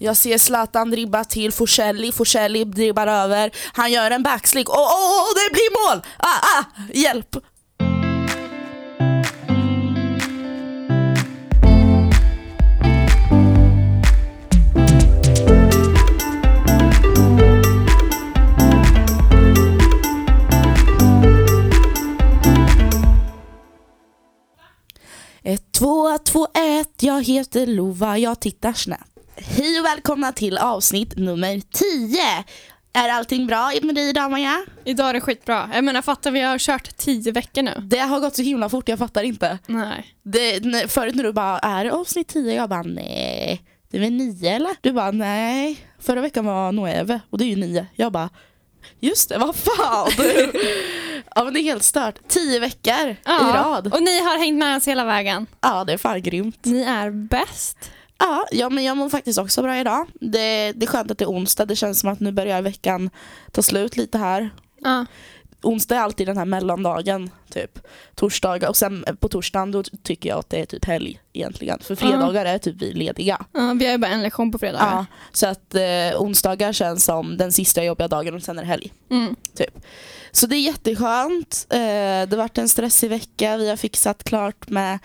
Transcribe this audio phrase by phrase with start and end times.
[0.00, 5.22] Jag ser Zlatan dribba till Forselli, Forselli dribbar över, han gör en backslick, åh, åh,
[5.22, 6.02] oh, det blir mål!
[6.18, 7.36] Ah, ah, hjälp!
[25.42, 29.17] Ett, två, två, ett, jag heter Lova, jag tittar snett.
[29.40, 32.18] Hej och välkomna till avsnitt nummer 10.
[32.92, 34.64] Är allting bra med dig idag Maja?
[34.84, 35.70] Idag är det skitbra.
[35.74, 37.74] Jag menar fattar vi har kört tio veckor nu.
[37.82, 39.58] Det har gått så himla fort, jag fattar inte.
[39.66, 40.14] Nej.
[40.22, 42.54] Det, förut när du bara, är det avsnitt 10?
[42.54, 43.62] Jag bara, nej.
[43.90, 44.76] Det är väl 9 eller?
[44.80, 45.86] Du bara, nej.
[45.98, 47.86] Förra veckan var Noeve och det är ju 9.
[47.94, 48.30] Jag bara,
[49.00, 50.10] just det, vad fan.
[51.34, 52.28] ja men det är helt stört.
[52.28, 53.94] 10 veckor i rad.
[53.94, 55.46] Och ni har hängt med oss hela vägen.
[55.60, 56.64] Ja det är fan grymt.
[56.64, 57.90] Ni är bäst.
[58.18, 60.06] Ja, ja men jag mår faktiskt också bra idag.
[60.20, 61.64] Det, det är skönt att det är onsdag.
[61.64, 63.10] Det känns som att nu börjar veckan
[63.52, 64.50] ta slut lite här.
[64.80, 65.06] Ja.
[65.62, 67.78] Onsdag är alltid den här mellandagen, typ.
[68.14, 68.68] Torsdagar.
[68.68, 71.78] Och sen på torsdagen då tycker jag att det är typ helg egentligen.
[71.78, 73.44] För fredagar är typ vi lediga.
[73.52, 74.78] Ja, vi har ju bara en lektion på fredag.
[74.80, 78.68] Ja, så att eh, onsdagar känns som den sista jobbiga dagen och sen är det
[78.68, 78.92] helg.
[79.10, 79.36] Mm.
[79.56, 79.84] Typ.
[80.32, 81.66] Så det är jätteskönt.
[81.70, 83.56] Eh, det har varit en stressig vecka.
[83.56, 84.98] Vi har fixat klart med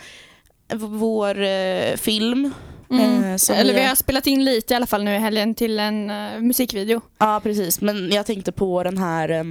[0.74, 2.54] vår eh, film.
[3.00, 3.24] Mm.
[3.24, 6.10] Eh, Eller vi- har spelat in lite i alla fall nu i helgen till en
[6.10, 7.02] eh, musikvideo.
[7.20, 9.44] Ja precis, men jag tänkte på den här eh,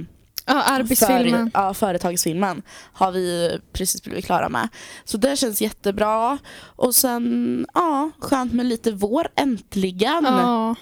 [0.45, 1.51] Ja, arbetsfilmen.
[1.51, 2.61] För, ja, företagsfilmen
[2.93, 4.67] har vi precis blivit klara med.
[5.05, 6.37] Så det känns jättebra.
[6.75, 10.23] Och sen, ja, skönt med lite vår äntligen.
[10.23, 10.75] Ja.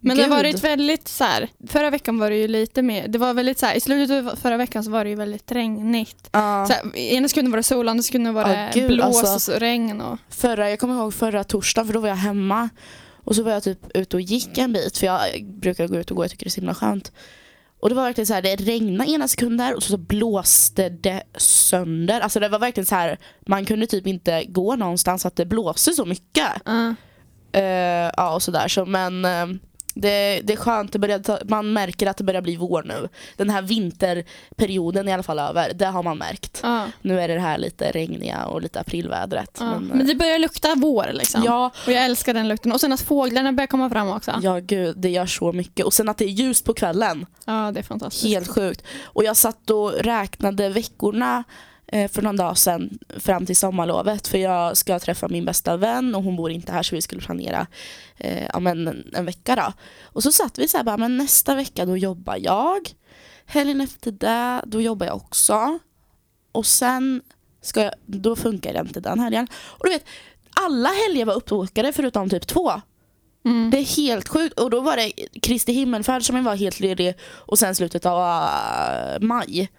[0.00, 0.36] Men det har Gud.
[0.36, 1.48] varit väldigt så här.
[1.68, 4.36] förra veckan var det ju lite mer, det var väldigt så här, i slutet av
[4.36, 6.28] förra veckan så var det ju väldigt regnigt.
[6.32, 9.34] Så här, ena sekunden var det sol, andra sekunden var det gud, blås alltså.
[9.34, 10.00] och så regn.
[10.00, 12.68] Och, Förra, jag kommer ihåg förra torsdagen för då var jag hemma.
[13.24, 16.10] Och så var jag typ ute och gick en bit för jag brukar gå ut
[16.10, 17.12] och gå, jag tycker det är så himla skönt.
[17.80, 22.20] Och det var verkligen så här, det regnade ena sekunden och så blåste det sönder.
[22.20, 25.92] Alltså det var verkligen så här, man kunde typ inte gå någonstans att det blåste
[25.92, 26.48] så mycket.
[26.64, 26.94] Ja.
[27.52, 29.46] Eh, ja och sådär så men eh,
[29.94, 33.08] det, det är skönt, det börjar ta, man märker att det börjar bli vår nu.
[33.36, 36.60] Den här vinterperioden är i alla fall över, det har man märkt.
[36.62, 36.86] ja.
[37.02, 39.56] Nu är det här lite regniga och lite aprilvädret.
[39.60, 39.64] Ja.
[39.70, 41.42] Men, Men eh, det börjar lukta vår liksom.
[41.44, 42.72] ja, Och jag älskar den lukten.
[42.72, 44.30] Och sen att fåglarna börjar komma fram också.
[44.30, 45.86] Ja, ja gud, det gör så mycket.
[45.86, 48.24] Och sen att det är ljust på kvällen, det är fantastiskt.
[48.26, 48.84] helt sjukt.
[49.04, 51.44] Och jag satt och räknade veckorna eh,
[51.90, 56.22] för någon dag sedan fram till sommarlovet för jag ska träffa min bästa vän och
[56.22, 57.66] hon bor inte här så vi skulle planera
[58.16, 59.72] eh, men en, en vecka då.
[60.04, 62.90] Och så satt vi så här bara, men nästa vecka då jobbar jag.
[63.46, 65.78] Helgen efter det, då jobbar jag också.
[66.52, 67.22] Och sen
[67.62, 69.48] ska jag, då funkar det inte den helgen.
[69.52, 70.04] Och du vet,
[70.50, 72.72] alla helger var uppbokade förutom typ två.
[73.44, 73.70] Mm.
[73.70, 74.60] Det är helt sjukt.
[74.60, 75.12] Och då var det
[75.42, 79.70] Kristi himmelfärd som var helt ledig och sen slutet av äh, maj.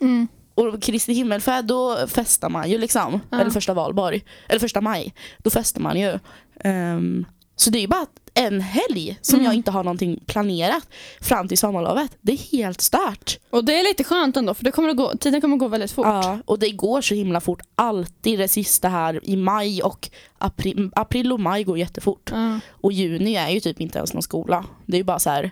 [0.00, 0.28] Mm.
[0.54, 3.20] Och Kristi himmelfärd då festar man ju liksom.
[3.30, 3.40] Ja.
[3.40, 4.24] Eller första valborg.
[4.48, 5.14] Eller första maj.
[5.38, 6.18] Då festar man ju.
[6.60, 7.26] Ehm,
[7.56, 9.44] så det är ju bara en helg som Mm.
[9.46, 10.88] jag inte har någonting planerat
[11.20, 12.16] fram till sommarlovet.
[12.20, 13.38] Det är helt stört.
[13.50, 15.68] Och det är lite skönt ändå för det kommer att gå, tiden kommer att gå
[15.68, 16.06] väldigt fort.
[16.06, 17.60] Ja, och det går så himla fort.
[17.74, 22.30] Alltid det sista här i maj och april, april och maj går jättefort.
[22.32, 22.60] Ja.
[22.70, 24.64] Och juni är ju typ inte ens någon skola.
[24.86, 25.50] Det är ju bara så här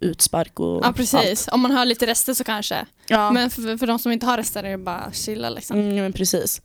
[0.00, 2.86] utspark och Ja precis, om man har lite rester så kanske.
[3.08, 5.80] Ja, Men för, för de som inte har rester är det bara chilla liksom.
[5.80, 6.60] mm, men precis.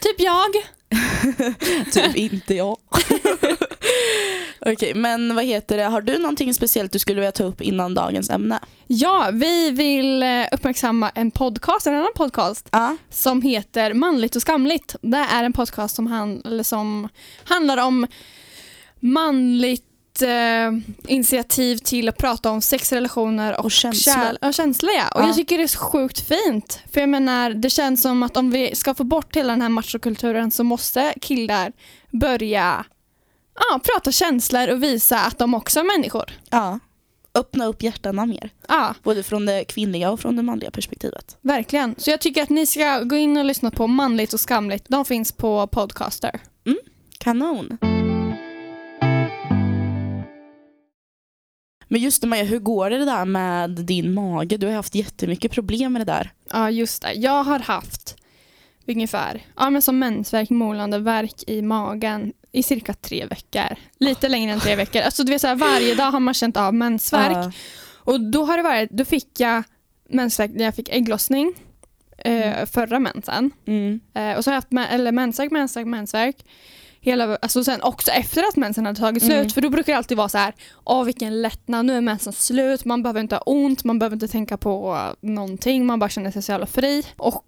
[0.00, 0.46] Typ jag.
[1.92, 2.76] Typ inte jag.
[4.66, 5.82] Okej, men vad heter det?
[5.84, 8.58] Har du någonting speciellt du skulle vilja ta upp innan dagens ämne?
[8.86, 12.96] Ja, vi vill eh, uppmärksamma en podcast, en annan podcast Ja.
[13.10, 14.96] som heter Manligt och skamligt.
[15.02, 17.08] Det är en podcast som, han, som
[17.44, 18.06] handlar om
[19.00, 19.84] manligt
[20.22, 20.70] eh,
[21.08, 24.36] initiativ till att prata om sexrelationer och, Och känslor.
[24.40, 24.92] ja, känslor.
[24.92, 25.08] Ja.
[25.14, 25.26] Och Ja.
[25.26, 26.80] jag tycker det är sjukt fint.
[26.92, 29.68] För jag menar, det känns som att om vi ska få bort hela den här
[29.68, 31.72] machokulturen så måste killar
[32.10, 32.84] börja
[33.54, 36.30] ja, prata känslor och visa att de också är människor.
[36.50, 36.78] ja.
[37.34, 38.50] Öppna upp hjärtana mer.
[38.68, 41.36] Ja, Både från det kvinnliga och från det manliga perspektivet.
[41.42, 41.94] verkligen.
[41.98, 44.84] Så jag tycker att ni ska gå in och lyssna på Manligt och skamligt.
[44.88, 46.40] De finns på Podcaster.
[47.18, 47.78] Kanon.
[51.92, 54.56] Men just det Maja, hur går det där med din mage?
[54.56, 56.32] Du har haft jättemycket problem med det där.
[56.50, 57.12] Ja, just det.
[57.12, 58.16] Jag har haft
[58.86, 63.76] ungefär ja, men som mensvärk, målande värk i magen i cirka tre veckor.
[63.98, 65.02] Lite längre än tre veckor.
[65.02, 67.36] Alltså, du vet, så här, varje dag har man känt av mensvärk.
[67.36, 67.52] Ja.
[67.94, 69.62] Och då har det varit, då fick jag
[70.08, 71.54] mensvärk när jag fick ägglossning
[72.18, 73.50] eh, förra mensen.
[73.66, 74.00] Mm.
[74.14, 76.36] Eh, och så har jag haft eller mensvärk, mensvärk, mensvärk.
[77.00, 79.38] Hela, alltså sen också efter att mensen hade tagit Mm.
[79.42, 79.52] slut.
[79.52, 80.54] För då brukar det alltid vara så här,
[80.84, 84.28] åh vilken lättnad, nu är mensen slut, man behöver inte ha ont, man behöver inte
[84.28, 87.02] tänka på någonting, man bara känner sig så jävla fri.
[87.16, 87.40] Och eh,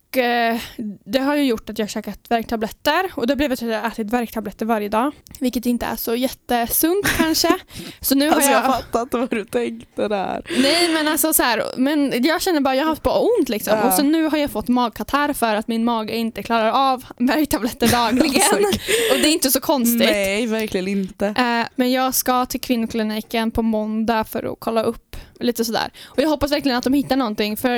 [1.04, 3.86] det har ju gjort att jag har käkat värktabletter och det har blivit att jag
[3.86, 5.12] ätit värktabletter varje dag.
[5.40, 7.58] Vilket inte är så jättesunt kanske.
[8.00, 8.64] Så nu har Alltså jag...
[8.64, 10.46] jag fattar inte vad du tänkte där.
[10.58, 13.78] Nej men alltså så här, men jag känner bara jag har haft bara ont liksom.
[13.78, 13.86] Ja.
[13.86, 17.88] Och så nu har jag fått magkatarr för att min mage inte klarar av värktabletter
[17.92, 18.42] dagligen.
[18.52, 18.80] Alltså,
[19.14, 20.10] och det är inte så konstigt.
[20.10, 21.26] Nej, verkligen inte.
[21.26, 25.90] Eh, men jag ska till kvinnokliniken på måndag för att kolla upp lite sådär.
[26.04, 27.70] Och jag hoppas verkligen att de hittar någonting för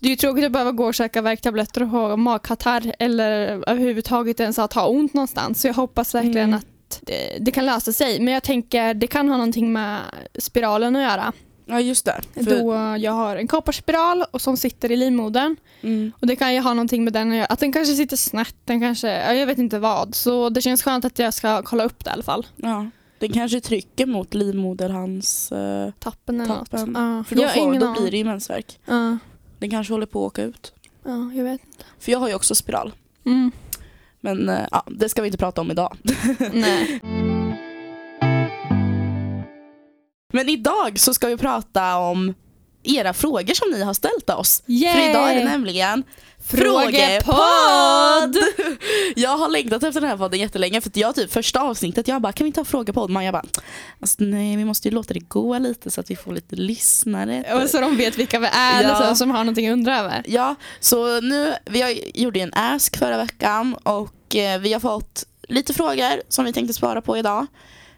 [0.00, 3.30] det är ju tråkigt att behöva gå och käka värktabletter och ha magkatarr eller
[3.68, 5.60] överhuvudtaget ens att ha ont någonstans.
[5.60, 6.54] Så jag hoppas verkligen Mm.
[6.58, 6.66] att
[7.00, 8.20] det, det kan lösa sig.
[8.20, 10.00] Men jag tänker det kan ha någonting med
[10.38, 11.32] spiralen att göra.
[11.66, 12.20] Ja, just det.
[12.34, 15.56] För, Då jag har en kopparspiral och som sitter i livmodern.
[15.82, 17.46] mm, Och det kan ju ha någonting med den att göra.
[17.46, 20.14] Att den kanske sitter snett, den kanske, ja, jag vet inte vad.
[20.14, 22.46] Så det känns skönt att jag ska kolla upp det i alla fall.
[22.56, 22.86] ja.
[23.22, 25.52] Den kanske trycker mot livmoderhans...
[25.52, 26.92] Uh, Tappen eller Tappen.
[26.92, 27.28] något.
[27.28, 28.80] För då, får, då blir det ju mensvärk.
[28.84, 29.18] Ja,
[29.58, 30.72] Den kanske håller på att åka ut.
[31.04, 31.60] ja, jag vet.
[31.98, 32.92] För jag har ju också spiral.
[33.26, 33.52] Mm.
[34.20, 35.96] Men eh, ja, det ska vi inte prata om idag.
[36.52, 37.00] Nej.
[40.32, 42.34] Men idag så ska vi prata om
[42.82, 44.62] era frågor som ni har ställt oss.
[44.66, 44.94] Yay!
[44.94, 46.02] För idag är det nämligen
[46.52, 48.36] Frågepodd!
[49.16, 52.32] Jag har längtat efter den här podden jättelänge för jag typ första avsnittet jag bara
[52.32, 53.10] kan vi inte ha frågepodd?
[53.10, 53.44] Maja bara
[54.00, 57.44] alltså, nej vi måste ju låta det gå lite så att vi får lite lyssnare.
[57.62, 58.88] Och så de vet vilka vi är, Ja.
[58.88, 60.22] liksom, som har någonting att undra över.
[60.26, 65.24] Ja, så nu, vi har- gjorde en ask förra veckan och eh, vi har fått
[65.48, 67.46] lite frågor som vi tänkte svara på idag.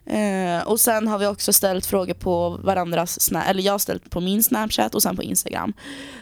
[0.06, 4.10] Eh, och sen har vi också ställt frågor på varandras, sna- eller jag har ställt
[4.10, 5.72] på min snapchat och sen på instagram.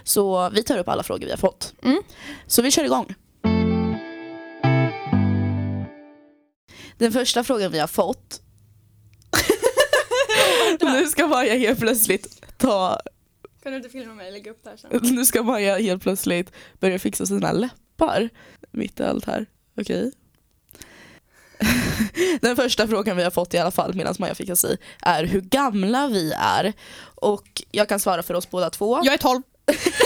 [0.05, 1.75] Så vi tar upp alla frågor vi har fått.
[1.83, 2.03] Mm.
[2.47, 3.15] Så vi kör igång.
[6.99, 8.41] Den första frågan vi har fått
[10.81, 13.01] Nu ska Maja helt plötsligt ta
[13.63, 15.15] Kan du inte filma mig och lägga upp det här sen?
[15.15, 18.29] nu ska Maja helt plötsligt börja fixa sina läppar
[18.71, 19.47] mitt i allt här.
[19.81, 20.13] Okej.
[22.41, 25.41] Den första frågan vi har fått i alla fall medan Maja fixar sig är hur
[25.41, 26.73] gamla vi är.
[27.15, 29.01] Och jag kan svara för oss båda två.
[29.05, 29.43] Jag är 12.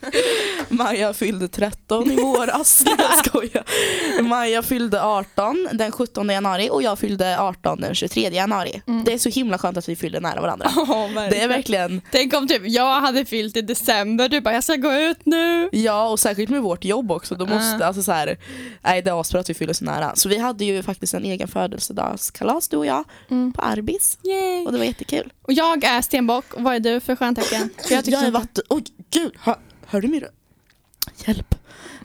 [0.68, 2.84] Maja fyllde 13 i våras.
[2.98, 3.64] Jag skojar.
[4.22, 8.82] Maja fyllde 18 den 17 januari och jag fyllde 18 den 23 januari.
[8.86, 9.04] Mm.
[9.04, 10.66] Det är så himla skönt att vi fyller nära varandra.
[10.76, 14.64] Oh, Det är verkligen, Tänk om typ jag hade fyllt i december, du bara jag
[14.64, 15.68] ska gå ut nu.
[15.72, 17.34] ja och särskilt med vårt jobb också.
[17.34, 17.86] Då måste, Ja.
[17.86, 18.38] alltså så här,
[18.82, 20.16] nej det är asbra att vi fyller så nära.
[20.16, 23.52] Så vi hade ju faktiskt en egen födelsedagskalas du och jag Mm.
[23.52, 24.18] på Arbis.
[24.24, 24.66] Yay.
[24.66, 25.32] Och det var jättekul.
[25.42, 27.70] Och jag är stenbock, vad är du för stjärntecken?
[27.90, 28.64] Jag, tycker är vatten...
[28.68, 29.32] Oj gud,
[29.90, 30.32] hör, du röst?
[31.26, 31.54] Hjälp.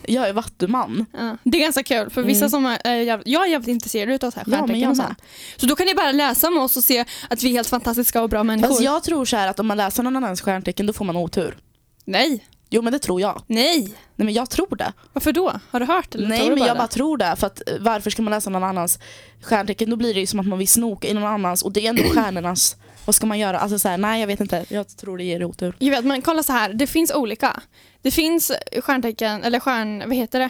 [0.07, 1.05] Jag är vattuman.
[1.13, 2.49] Ja, det är ganska kul för vissa Mm.
[2.49, 4.89] som är, är jävligt, jag är jävligt intresserad av så här Ja, men stjärntecken jag
[4.91, 5.21] och sånt.
[5.57, 8.21] Så då kan ni bara läsa om oss och se att vi är helt fantastiska
[8.21, 8.67] och bra människor.
[8.69, 11.15] Fast jag tror så här att om man läser någon annans stjärntecken då får man
[11.15, 11.57] otur.
[12.05, 13.41] Nej, Jo men det tror jag.
[13.47, 13.79] nej.
[14.15, 14.93] Nej men jag tror det.
[15.13, 15.53] Varför då?
[15.71, 16.77] Har du hört eller Nej men jag det?
[16.77, 17.35] bara tror det.
[17.35, 18.99] För att eh, varför ska man läsa någon annans
[19.41, 19.89] stjärntecken?
[19.89, 21.89] Då blir det ju som att man vill snoka i någon annans och det är
[21.89, 22.75] ändå stjärnornas.
[23.05, 23.59] Vad ska man göra?
[23.59, 24.65] Alltså så här, nej jag vet inte.
[24.69, 25.75] Jag tror det ger otur.
[25.79, 26.73] Jag vet, men kolla så här.
[26.73, 27.59] Det finns olika.
[28.01, 30.49] Det finns stjärntecken, eller stjärn, vad heter det?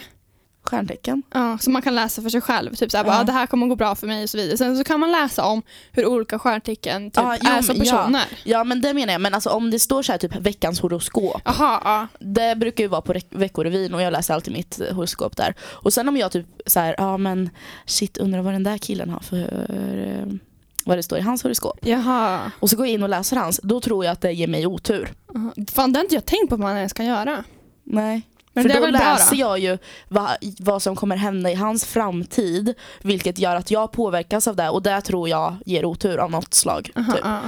[0.62, 1.22] Stjärntecken?
[1.34, 2.74] Ja, som man kan läsa för sig själv.
[2.74, 3.10] Typ såhär, Ja.
[3.10, 4.56] bara, ah, det här kommer gå bra för mig och så vidare.
[4.56, 5.62] Sen så kan man läsa om
[5.92, 7.96] hur olika stjärntecken typ, Ja, jo, är som men ja.
[7.96, 8.24] personer.
[8.44, 9.20] Ja men det menar jag.
[9.20, 11.40] Men alltså om det står så här typ veckans horoskop.
[11.44, 12.06] Jaha, ja.
[12.18, 15.54] Det brukar ju vara på Re- Veckorevyn och jag läser alltid mitt eh, horoskop där.
[15.62, 17.50] Och sen om jag typ så här, ja men
[17.86, 20.26] shit undrar vad den där killen har för eh,
[20.86, 21.78] vad det står i hans horoskop.
[21.82, 22.50] Jaha.
[22.60, 24.66] Och så går jag in och läser hans, då tror jag att det ger mig
[24.66, 25.12] otur.
[25.36, 25.52] Aha.
[25.72, 27.44] Fan, det har inte jag tänkt på att man ens kan göra.
[27.84, 28.22] Nej.
[28.52, 29.78] Men För då läser jag ju
[30.08, 30.28] vad,
[30.58, 34.82] vad som kommer hända i hans framtid, vilket gör att jag påverkas av det och
[34.82, 36.90] det tror jag ger otur av något slag.
[36.96, 37.24] Aha, Typ.
[37.24, 37.42] ja.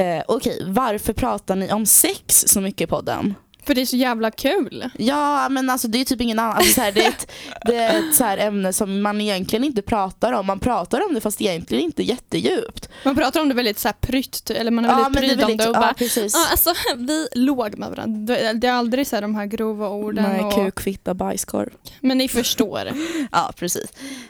[0.00, 3.34] Eh, Okej, varför pratar ni om sex så mycket i podden?
[3.66, 4.90] För det är så jävla kul.
[4.98, 7.30] Ja men alltså det är typ ingen annan, alltså, så här, det är ett,
[7.66, 10.46] det är ett så här ämne som man egentligen inte pratar om.
[10.46, 12.88] Man pratar om det fast egentligen inte jättedjupt.
[13.04, 15.56] Man pratar om det väldigt så här prytt, eller man är Ja, väldigt pryd om
[15.56, 16.34] det och ja, bara precis.
[16.34, 18.36] Ja, alltså, vi låg med varandra.
[18.52, 20.24] Det- är aldrig så här de här grova orden.
[20.30, 21.70] Nej, och, kuk, fitta, bajskorv.
[22.00, 22.88] Men ni förstår.
[23.32, 23.86] Ja, precis.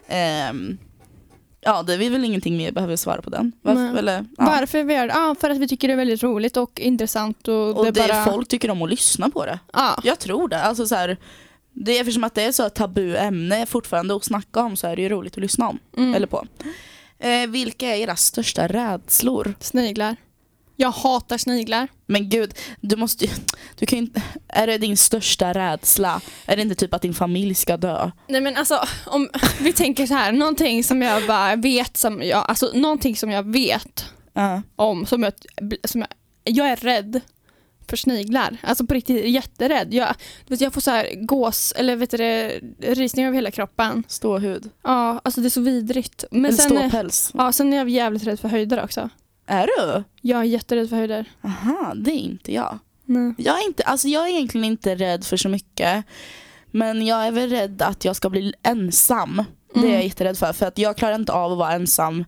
[0.08, 0.78] Ehm,
[1.64, 3.52] ja, det är väl ingenting mer behöver svara på den.
[3.62, 4.44] Varför, eller, ja.
[4.44, 5.12] Varför vi gör det?
[5.14, 7.48] Ja, för att vi tycker det är väldigt roligt och intressant.
[7.48, 8.24] Och, Och det det bara...
[8.24, 9.58] folk tycker om att lyssna på det.
[9.72, 9.98] Ja.
[10.04, 10.62] Jag tror det.
[10.62, 11.16] Alltså, så här,
[11.72, 14.86] det är eftersom att det är så ett tabu ämne fortfarande att snacka om så
[14.86, 15.78] är det ju roligt att lyssna om.
[15.96, 16.14] Mm.
[16.14, 16.46] Eller på.
[17.18, 19.54] Eh, vilka är era största rädslor?
[19.60, 20.16] Sniglar.
[20.76, 21.88] Jag hatar sniglar.
[22.06, 23.30] Men gud, du måste ju,
[23.78, 26.20] du kan ju inte, är det din största rädsla?
[26.46, 28.10] Är det inte typ att din familj ska dö?
[28.28, 29.28] Nej men alltså om
[29.60, 33.52] vi tänker så här, någonting som jag bara vet som jag, alltså någonting som jag
[33.52, 34.62] vet Ja.
[34.76, 35.32] om som jag,
[35.84, 36.08] som jag,
[36.56, 37.20] jag är rädd
[37.88, 38.56] för sniglar.
[38.62, 39.94] Alltså på riktigt jätterädd.
[39.94, 40.14] Jag,
[40.46, 44.04] vet, jag får så här gås, eller vet du det, rysningar över hela kroppen.
[44.08, 44.70] Ståhud.
[44.82, 46.24] Ja, alltså det är så vidrigt.
[46.30, 47.30] Men Eller sen, ståpäls.
[47.34, 49.08] ja, sen är jag jävligt rädd för höjder också.
[49.52, 50.04] Är du?
[50.20, 51.24] Jag är jätterädd för höjder.
[51.44, 52.78] Aha, det är inte jag.
[53.04, 53.34] Nej.
[53.38, 56.04] Jag är, inte, alltså jag är egentligen inte rädd för så mycket.
[56.70, 59.44] Men jag är väl rädd att jag ska bli ensam.
[59.74, 60.06] Det är jag Mm.
[60.06, 60.52] jätterädd för.
[60.52, 62.24] För att jag klarar inte av att vara ensam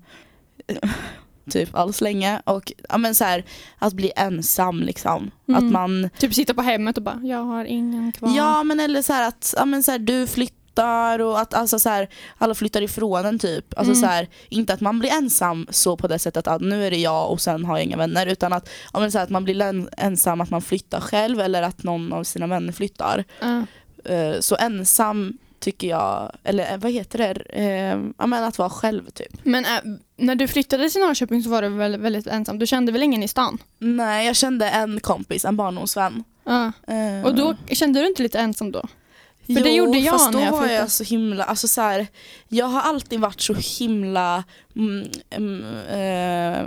[1.51, 2.41] typ alls länge.
[2.45, 3.45] Och ja, men så här,
[3.79, 5.31] att bli ensam liksom.
[5.49, 5.59] Mm.
[5.67, 8.37] Att man, Typ sitta på hemmet och bara, jag har ingen kvar.
[8.37, 11.79] ja men eller så här att ja, men så här, du flyttar och att alltså,
[11.79, 13.79] så här, alla flyttar ifrån en typ.
[13.79, 14.01] Alltså, Mm.
[14.01, 16.97] så här, inte att man blir ensam så på det sättet att nu är det
[17.01, 18.27] jag och sen har jag inga vänner.
[18.27, 21.83] Utan att, men så här, att man blir ensam, att man flyttar själv eller att
[21.83, 23.25] någon av sina vänner flyttar.
[24.05, 27.33] Eh, Så ensam tycker jag, eller eh, vad heter det?
[27.63, 29.33] Eh, Ja men att vara själv typ.
[29.43, 29.71] Men äh,
[30.17, 32.59] när du flyttade till Norrköping så var du väl väldigt ensam?
[32.59, 33.59] Du kände väl ingen i stan?
[33.79, 36.25] Nej jag kände en kompis, en barndomsvän.
[36.87, 38.83] Eh, Och då kände du inte lite ensam då?
[39.47, 42.07] För det gjorde jag fast då när jag var jag så himla, alltså så här,
[42.49, 44.45] jag har alltid varit så himla,
[44.77, 46.67] mm, mm, eh,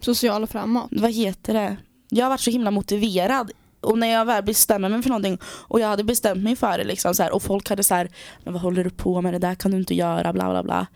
[0.00, 0.88] Social och framåt?
[0.90, 1.76] vad heter det?
[2.08, 5.80] Jag har varit så himla motiverad och när jag väl bestämmer mig för någonting och
[5.80, 8.10] jag hade bestämt mig för det liksom så här, och folk hade så här,
[8.44, 10.86] men vad håller du på med, det där kan du inte göra, bla bla bla.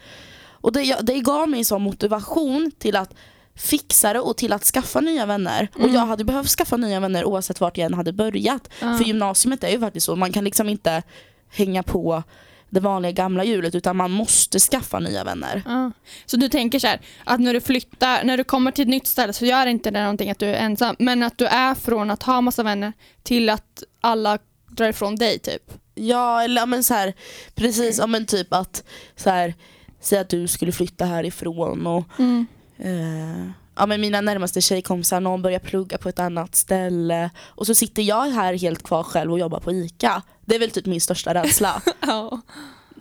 [0.67, 3.15] Och det, det gav mig sån motivation till att
[3.57, 5.69] fixa det och till att skaffa nya vänner.
[5.75, 5.95] Och Mm.
[5.95, 8.69] jag hade behövt skaffa nya vänner oavsett vart jag än hade börjat.
[8.81, 8.97] Ja.
[8.99, 11.03] För gymnasiet är ju faktiskt så, man kan liksom inte
[11.49, 12.23] hänga på
[12.71, 15.63] det vanliga gamla hjulet utan man måste skaffa nya vänner.
[15.67, 15.91] Ja.
[16.27, 19.07] Så du tänker så här, att när du flyttar, när du kommer till ett nytt
[19.07, 22.11] ställe så gör inte det någonting att du är ensam, men att du är från
[22.11, 24.39] att ha massa vänner till att alla
[24.71, 25.63] drar ifrån dig typ?
[25.95, 27.15] Ja eller men så här,
[27.55, 28.85] precis, ja, men typ att
[29.17, 29.55] så här,
[30.01, 32.47] säg att du skulle flytta härifrån och Mm.
[32.79, 37.75] Eh, ja, men mina närmaste tjejkompisar, någon börjar plugga på ett annat ställe och så
[37.75, 40.23] sitter jag här helt kvar själv och jobbar på ICA.
[40.45, 41.83] Det är väl typ min största rädsla.
[42.01, 42.41] Ja.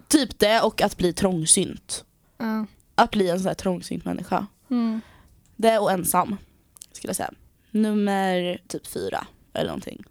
[0.08, 2.06] typ det och att bli trångsynt.
[2.38, 2.66] Ja.
[2.96, 4.48] Att bli en sån här trångsynt människa.
[4.70, 5.02] Mm.
[5.56, 6.38] Det och ensam,
[6.92, 7.32] skulle jag säga.
[7.72, 10.04] Nummer typ fyra eller någonting.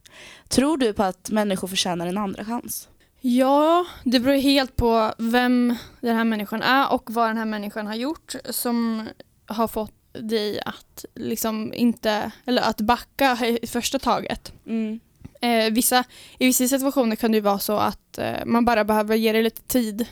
[0.48, 2.88] Tror du på att människor förtjänar en andra chans?
[3.20, 7.86] Ja, det beror helt på vem den här människan är och vad den här människan
[7.86, 9.08] har gjort som
[9.46, 14.52] har fått dig att liksom inte, eller att backa i första taget.
[15.40, 16.04] Eh, vissa,
[16.38, 19.42] I vissa situationer kan det ju vara så att eh, man bara behöver ge det
[19.42, 20.06] lite tid.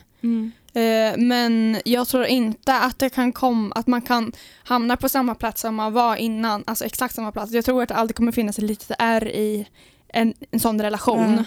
[0.74, 4.32] Eh, men jag tror inte att, det kan kom, att man kan
[4.64, 7.52] hamna på samma plats som man var innan, alltså exakt samma plats.
[7.52, 9.66] Jag tror att det alltid kommer finnas ett litet R i
[10.08, 11.34] en, en sån relation.
[11.36, 11.44] Ja.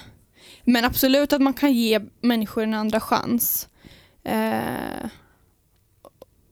[0.63, 3.67] Men absolut att man kan ge människor en andra chans.
[4.23, 5.09] Eh,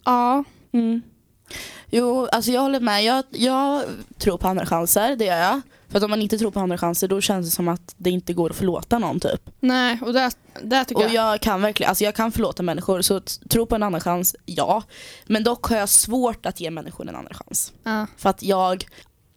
[0.06, 1.02] ja, Mm.
[1.90, 3.04] Jo, alltså jag håller med.
[3.04, 3.84] Jag, jag
[4.18, 5.62] tror på andra chanser, det gör jag.
[5.90, 8.10] För att om man inte tror på andra chanser då känns det som att det
[8.10, 9.50] inte går att förlåta någon typ.
[9.60, 10.32] nej, och det,
[10.62, 11.34] det tycker Och jag.
[11.34, 13.20] jag kan verkligen, alltså jag kan förlåta människor så
[13.50, 14.84] tro på en andra chans, ja.
[15.26, 17.74] Men dock har jag svårt att ge människor en andra chans.
[17.84, 18.08] Ja.
[18.18, 18.86] För att jag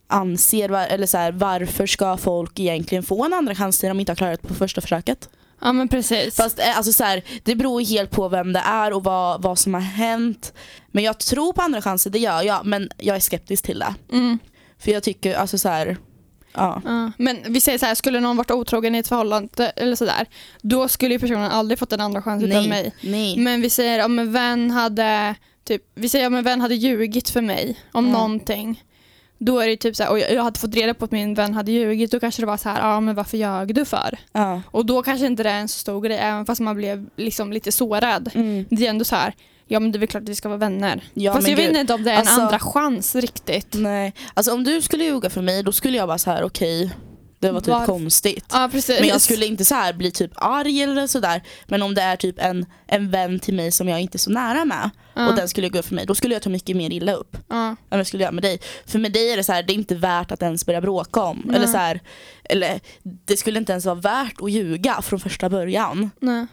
[0.07, 4.11] anser, eller så här, varför ska folk egentligen få en andra chans när de inte
[4.11, 5.29] har klarat på första försöket?
[5.61, 6.35] Ja, men precis.
[6.35, 9.59] Fast eh, alltså, så här, det beror helt på vem det är och vad, vad
[9.59, 10.53] som har hänt.
[10.91, 12.65] Men jag tror på andra chanser, det gör jag.
[12.65, 13.95] Men jag är skeptisk till det.
[14.11, 14.39] Mm.
[14.79, 15.97] För jag tycker, alltså så här,
[16.53, 16.81] ja.
[16.85, 20.25] Ja, men vi säger så här, skulle någon varit otrogen i ett förhållande eller sådär,
[20.61, 22.93] då skulle ju personen aldrig fått en andra chans utav Nej, mig.
[23.01, 23.37] nej.
[23.37, 27.29] Men vi säger om en vän hade, typ, vi säger om en vän hade ljugit
[27.29, 28.13] för mig om Mm.
[28.13, 28.83] någonting.
[29.37, 31.53] Då är det typ så här, och jag hade fått reda på att min vän
[31.53, 34.19] hade ljugit, då kanske det var så här, ja men varför ljög du för?
[34.31, 34.61] Ja.
[34.71, 37.53] Och då kanske inte det är en så stor grej, även fast man blev liksom
[37.53, 38.29] lite sårad.
[38.33, 38.65] Mm.
[38.69, 39.33] Det är ändå så här,
[39.67, 41.03] ja men det är väl klart att vi ska vara vänner.
[41.13, 41.77] Ja, fast jag vet gud.
[41.77, 43.73] inte om det är Alltså- en andra chans riktigt.
[43.73, 46.91] Nej, alltså om du skulle ljuga för mig då skulle jag bara så här: okej,
[47.39, 47.85] det var typ Varför?
[47.85, 48.45] konstigt.
[48.51, 48.69] Ja.
[48.99, 51.43] Men jag skulle inte så här bli typ arg eller sådär.
[51.65, 54.29] Men om det är typ en, en vän till mig som jag inte är så
[54.29, 55.29] nära med ja.
[55.29, 57.67] och den skulle ljuga för mig, då skulle jag ta mycket mer illa upp ja.
[57.67, 58.59] än vad jag skulle göra med dig.
[58.85, 61.21] För med dig är det så här, det är inte värt att ens börja bråka
[61.21, 61.51] om.
[61.55, 62.01] Eller så här,
[62.43, 66.09] eller det skulle inte ens vara värt att ljuga från första början.
[66.19, 66.47] Nej.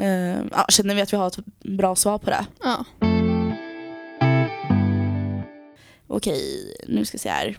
[0.00, 2.46] Uh, ja, känner vi att vi har ett bra svar på det?
[2.64, 2.84] Ja.
[6.06, 7.58] Okej, nu ska vi se här.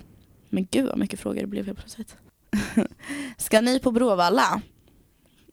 [0.53, 2.15] Men gud vad mycket frågor det blev helt plötsligt.
[3.37, 4.61] ska ni på Bråvalla?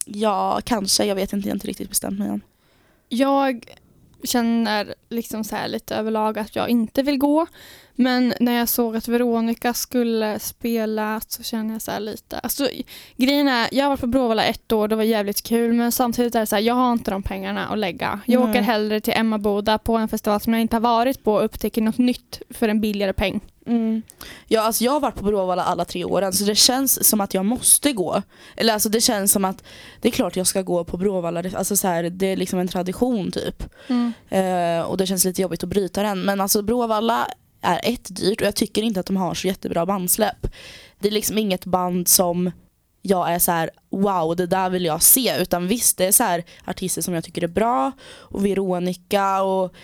[0.04, 1.04] Ja, kanske.
[1.04, 2.40] Jag vet inte, jag har inte riktigt bestämt mig än.
[3.08, 3.64] Jag
[4.24, 7.46] känner liksom så här lite överlag att jag inte vill gå.
[7.94, 12.38] Men när jag såg att Veronica skulle spela så kände jag så här lite.
[12.38, 12.68] Alltså,
[13.16, 16.34] grejen är, jag har varit på Bråvalla ett år, det var jävligt kul men samtidigt
[16.34, 18.20] är det så här, jag har inte de pengarna att lägga.
[18.26, 18.50] Jag Nej.
[18.50, 21.82] åker hellre till Emmaboda på en festival som jag inte har varit på och upptäcker
[21.82, 23.40] något nytt för en billigare peng.
[24.46, 27.34] Ja, alltså jag har varit på Bråvalla alla tre åren så det känns som att
[27.34, 28.22] jag måste gå.
[28.56, 29.64] Eller alltså det känns som att
[30.00, 32.68] det är klart jag ska gå på Bråvalla, alltså så här, det är liksom en
[32.68, 33.62] tradition typ.
[34.28, 36.22] Eh, och det känns lite jobbigt att bryta den.
[36.22, 37.28] Men alltså Bråvalla
[37.60, 40.46] är ett dyrt och jag tycker inte att de har så jättebra bandsläpp.
[40.98, 42.50] Det är liksom inget band som
[43.02, 45.36] jag är så här: wow det där vill jag se.
[45.42, 49.74] Utan visst det är så här artister som jag tycker är bra och Veronica och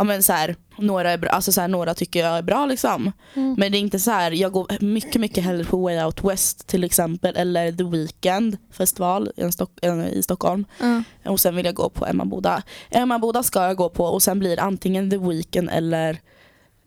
[0.00, 2.66] ja, men så här, några, är bra, alltså så här, några tycker jag är bra
[2.66, 3.12] liksom.
[3.34, 3.54] Mm.
[3.58, 6.66] Men det är inte så här, jag går mycket mycket hellre på Way Out West
[6.66, 10.64] till exempel eller The Weeknd festival i, Stock- i Stockholm.
[10.80, 11.02] Ja.
[11.30, 12.62] Och sen vill jag gå på Emmaboda.
[12.90, 16.10] Emmaboda ska jag gå på och sen blir det antingen The Weeknd eller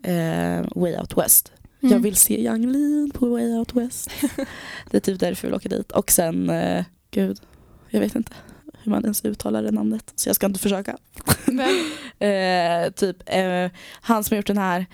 [0.03, 1.51] eh, Way Out West.
[1.79, 2.03] Jag Mm.
[2.03, 4.09] vill se Yung Lean på Way Out West.
[4.91, 5.91] det är typ därför jag vill åka dit.
[5.91, 7.39] Och sen, eh, gud,
[7.89, 8.31] jag vet inte
[8.83, 10.13] hur man ens uttalar det namnet.
[10.15, 10.97] Så jag ska inte försöka.
[12.19, 13.71] Eh, typ eh,
[14.01, 14.85] han som har gjort den här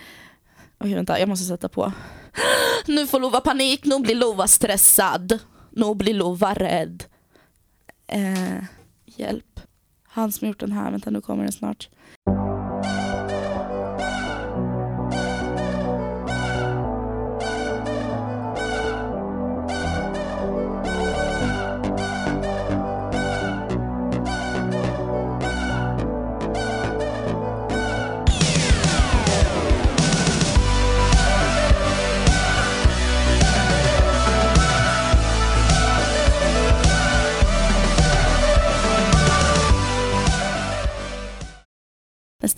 [0.77, 1.93] Okej vänta, jag måste sätta på.
[2.87, 5.39] Nu får Lova panik, nu blir Lova stressad.
[5.71, 7.03] Nu blir Lova rädd.
[8.07, 8.63] Eh,
[9.05, 9.59] Hjälp.
[10.03, 11.89] Han som har gjort den här, vänta nu kommer den snart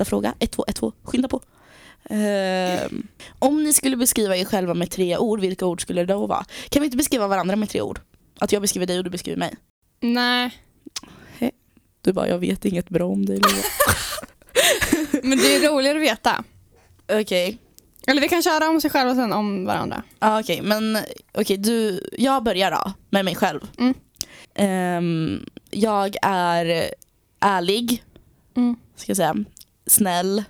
[0.02, 1.42] Nästa fråga, 1, 2, 1, 2, skynda på
[2.10, 2.92] eh,
[3.40, 6.46] Om ni skulle beskriva er själva med tre ord, vilka ord skulle det då vara?
[6.70, 8.00] Kan vi inte beskriva varandra med tre ord?
[8.40, 9.56] Att jag beskriver dig och du beskriver mig
[10.00, 10.52] Nej,
[12.02, 13.42] Du bara, jag vet inget bra om dig
[15.24, 16.44] men det är roligare att veta.
[17.12, 17.58] Okej
[18.08, 20.04] Eller vi kan köra om sig själva och sen om varandra.
[20.20, 20.98] Ja okej, men
[21.34, 23.60] okej du, jag börjar då med mig själv.
[23.78, 23.94] Mm.
[24.56, 26.94] Ehm, jag är
[27.40, 28.04] ärlig,
[28.56, 28.76] Mm.
[28.96, 29.36] ska jag säga,
[29.86, 30.44] snäll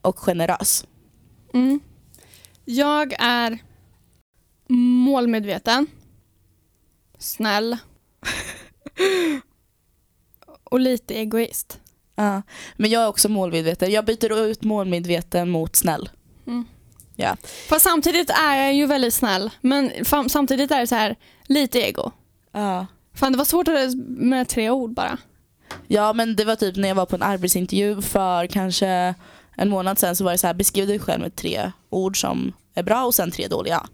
[0.00, 0.84] och generös.
[1.54, 1.80] Mm.
[2.64, 3.58] Jag är
[4.68, 5.86] målmedveten,
[7.18, 7.76] snäll
[10.64, 11.80] och lite egoist.
[12.14, 12.42] Ja,
[12.76, 13.90] men jag är också målmedveten.
[13.90, 16.10] Jag byter ut målmedveten mot snäll.
[16.46, 16.64] Mm.
[17.16, 17.36] Ja.
[17.68, 19.50] Fast samtidigt är jag ju väldigt snäll.
[19.60, 19.92] Men
[20.28, 22.10] samtidigt är det så här lite ego.
[22.52, 22.86] Ja.
[23.14, 23.68] Fan det var svårt
[24.06, 25.18] med tre ord bara
[25.88, 29.14] ja men det var typ när jag var på en arbetsintervju för kanske
[29.56, 32.52] en månad sedan så var det så här beskriv dig själv med tre ord som
[32.74, 33.86] är bra och sen tre dåliga.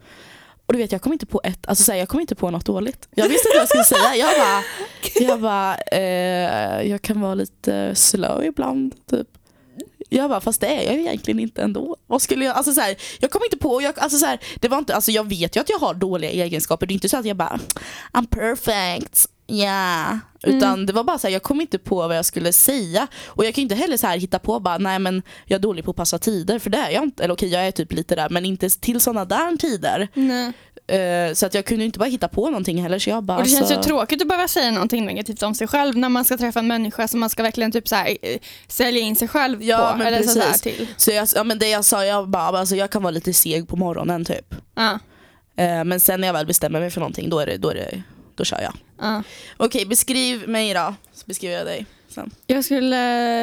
[0.67, 2.51] Och du vet jag kom inte på ett, alltså så här, jag kom inte på
[2.51, 3.09] något dåligt.
[3.15, 4.17] Jag visste inte vad jag skulle säga.
[4.17, 4.63] Jag bara,
[5.29, 9.29] jag bara eh, jag kan vara lite slow ibland typ.
[10.09, 11.97] Jag bara, fast det är jag ju egentligen inte ändå.
[12.07, 14.69] Vad skulle jag, alltså så här, jag kom inte på, jag, alltså så här, det
[14.69, 16.87] var inte, alltså jag vet ju att jag har dåliga egenskaper.
[16.87, 17.59] Det är inte så att jag bara,
[18.13, 20.17] I'm perfect, yeah.
[20.43, 23.07] Utan det var bara så här, jag kom inte på vad jag skulle säga.
[23.27, 25.85] Och jag kan inte heller så här hitta på bara, nej men jag är dålig
[25.85, 26.59] på att passa tider.
[26.59, 27.25] För det är jag inte.
[27.25, 30.09] Eller okej, jag är typ lite där, men inte till sådana där tider.
[30.15, 30.53] Nej.
[30.89, 32.99] Eh, så att jag kunde inte bara hitta på någonting heller.
[32.99, 35.55] Så jag bara, Och det känns alltså, ju tråkigt att behöva säga någonting negativt om
[35.55, 38.17] sig själv när man ska träffa en människa som man ska verkligen typ så här,
[38.23, 39.99] eh, sälja in sig själv Ja, på.
[39.99, 40.63] men eller så här precis.
[40.63, 40.87] till.
[40.97, 43.69] Så jag, ja, men det jag sa, jag bara, alltså jag kan vara lite seg
[43.69, 44.55] på morgonen typ.
[44.75, 44.99] Ja,
[45.59, 47.75] Eh, men sen när jag väl bestämmer mig för någonting, då, är det, då, är
[47.75, 48.03] det,
[48.35, 48.73] då kör jag.
[48.99, 49.23] Ja.
[49.57, 50.95] Okej, beskriv mig då.
[51.13, 52.31] Så beskriver jag dig sen.
[52.47, 52.99] Jag skulle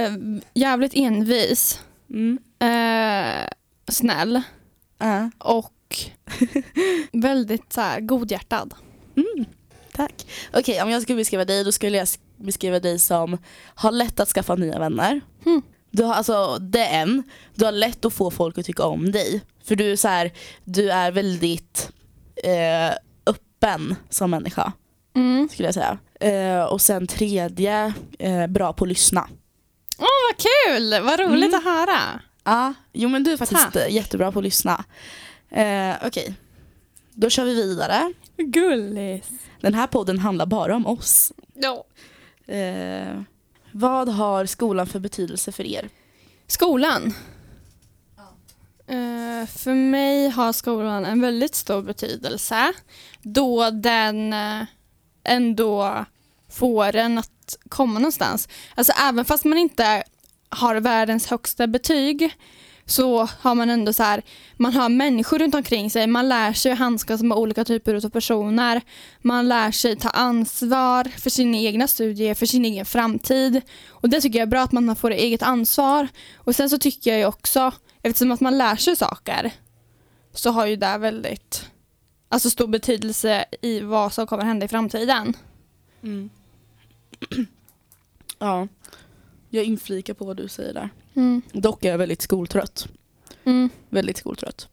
[0.08, 0.14] eh,
[0.54, 2.40] jävligt envis, Mm.
[2.60, 3.48] eh,
[3.92, 4.42] snäll
[4.98, 5.30] Ja.
[5.38, 5.98] och
[7.12, 8.74] väldigt så här, godhjärtad.
[9.16, 9.46] Mm,
[9.94, 10.26] tack.
[10.54, 13.38] Okej, om jag skulle beskriva dig, då skulle jag beskriva dig som
[13.76, 15.22] har lätt att skaffa nya vänner.
[15.46, 15.62] Mm.
[15.92, 17.24] Du har, alltså, det är en,
[17.56, 19.42] du har lätt att få folk att tycka om dig.
[19.64, 20.32] För du är, så här,
[20.64, 21.90] du är väldigt
[22.44, 24.72] eh, öppen som människa,
[25.16, 25.50] Mm.
[25.50, 25.98] skulle jag säga.
[26.20, 29.28] Eh, och sen tredje, eh, bra på att lyssna.
[29.98, 31.60] Åh vad kul, vad roligt Mm.
[31.60, 32.20] att höra.
[32.44, 33.76] Ja, jo men du är faktiskt Tack.
[33.76, 34.84] eh, jättebra på att lyssna.
[35.50, 36.34] Eh, Okej,
[37.12, 38.14] då kör vi vidare.
[38.38, 39.30] Gullis.
[39.62, 41.32] Den här podden handlar bara om oss.
[41.54, 41.84] Ja.
[42.54, 43.22] Eh,
[43.72, 45.90] vad har skolan för betydelse för er?
[46.48, 47.14] Skolan.
[48.88, 52.74] Eh, för mig har skolan en väldigt stor betydelse
[53.22, 54.62] då den eh,
[55.24, 56.06] ändå
[56.50, 58.50] får en att komma någonstans.
[58.76, 60.04] Alltså även fast man inte
[60.50, 62.36] har världens högsta betyg
[62.86, 64.22] så har man ändå så här,
[64.58, 68.82] man har människor runt omkring sig, man lär sig handskas med olika typer av personer,
[69.22, 74.22] man lär sig ta ansvar för sina egna studier, för sin egen framtid och det
[74.22, 77.26] tycker jag är bra att man får eget ansvar och sen så tycker jag ju
[77.26, 79.52] också, eftersom att man lär sig saker
[80.34, 81.73] så har ju det väldigt
[82.34, 85.34] alltså stor betydelse i vad som kommer hända i framtiden.
[86.04, 86.30] Mm.
[88.40, 88.68] ja,
[89.50, 90.90] jag inflikar på vad du säger där.
[91.14, 91.42] Mm.
[91.52, 92.88] Dock är jag väldigt skoltrött.
[93.44, 93.70] Mm.
[93.90, 94.68] Väldigt skoltrött.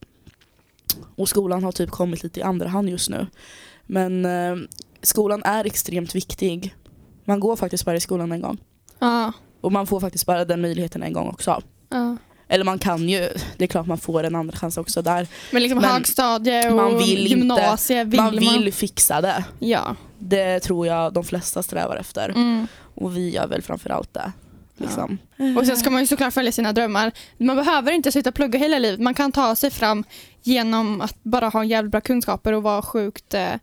[1.16, 3.26] Och skolan har typ kommit lite i andra hand just nu.
[3.86, 4.56] Men eh,
[5.02, 6.74] skolan är extremt viktig.
[7.24, 8.58] Man går faktiskt bara i skolan en gång.
[8.98, 9.32] Ja.
[9.60, 11.62] Och man får faktiskt bara den möjligheten en gång också.
[11.88, 12.16] ja.
[12.52, 15.26] Eller man kan ju, det är klart man får en andra chans också där.
[15.50, 19.44] Men liksom Men högstadie och man vill inte- gymnasie vill man vill fixa det.
[19.58, 19.96] Ja.
[20.18, 22.28] Det tror jag de flesta strävar efter.
[22.28, 22.66] Mm.
[22.94, 24.32] Och vi gör väl framförallt det.
[24.76, 25.18] Liksom.
[25.58, 27.12] Och sen ska man ju såklart följa sina drömmar.
[27.38, 29.00] Man behöver inte sitta och plugga hela livet.
[29.00, 30.04] Man kan ta sig fram
[30.42, 33.54] genom att bara ha jävligt bra kunskaper och vara sjukt eh,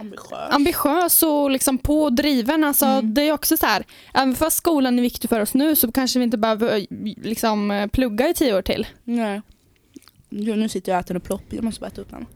[0.00, 0.50] Ambitiös.
[0.54, 2.64] ambitiös och liksom pådriven.
[2.64, 3.14] Alltså, Mm.
[3.14, 3.84] Det är också så här,
[4.14, 6.84] även fast skolan är viktig för oss nu så kanske vi inte behöver eh,
[7.22, 8.86] liksom, eh, plugga i tio år till.
[9.04, 9.42] Nej.
[10.30, 11.42] Jo, nu sitter jag och äter en plopp.
[11.50, 12.26] Jag måste bara äta upp den.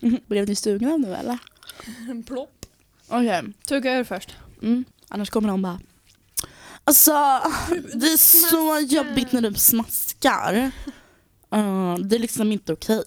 [0.00, 0.18] Mhm.
[0.26, 1.38] Blev ni stugna nu eller?
[2.10, 2.66] En plopp.
[3.08, 3.42] Okej.
[3.68, 4.36] Tugga ur först.
[4.62, 4.84] Mm.
[5.08, 5.80] Annars kommer de bara
[6.84, 7.12] Alltså
[7.94, 8.16] det är
[8.50, 10.70] så jobbigt när du smaskar.
[11.54, 13.02] Uh, det är liksom inte okej.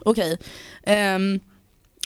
[0.00, 0.38] Okej.
[0.82, 1.40] Ehm,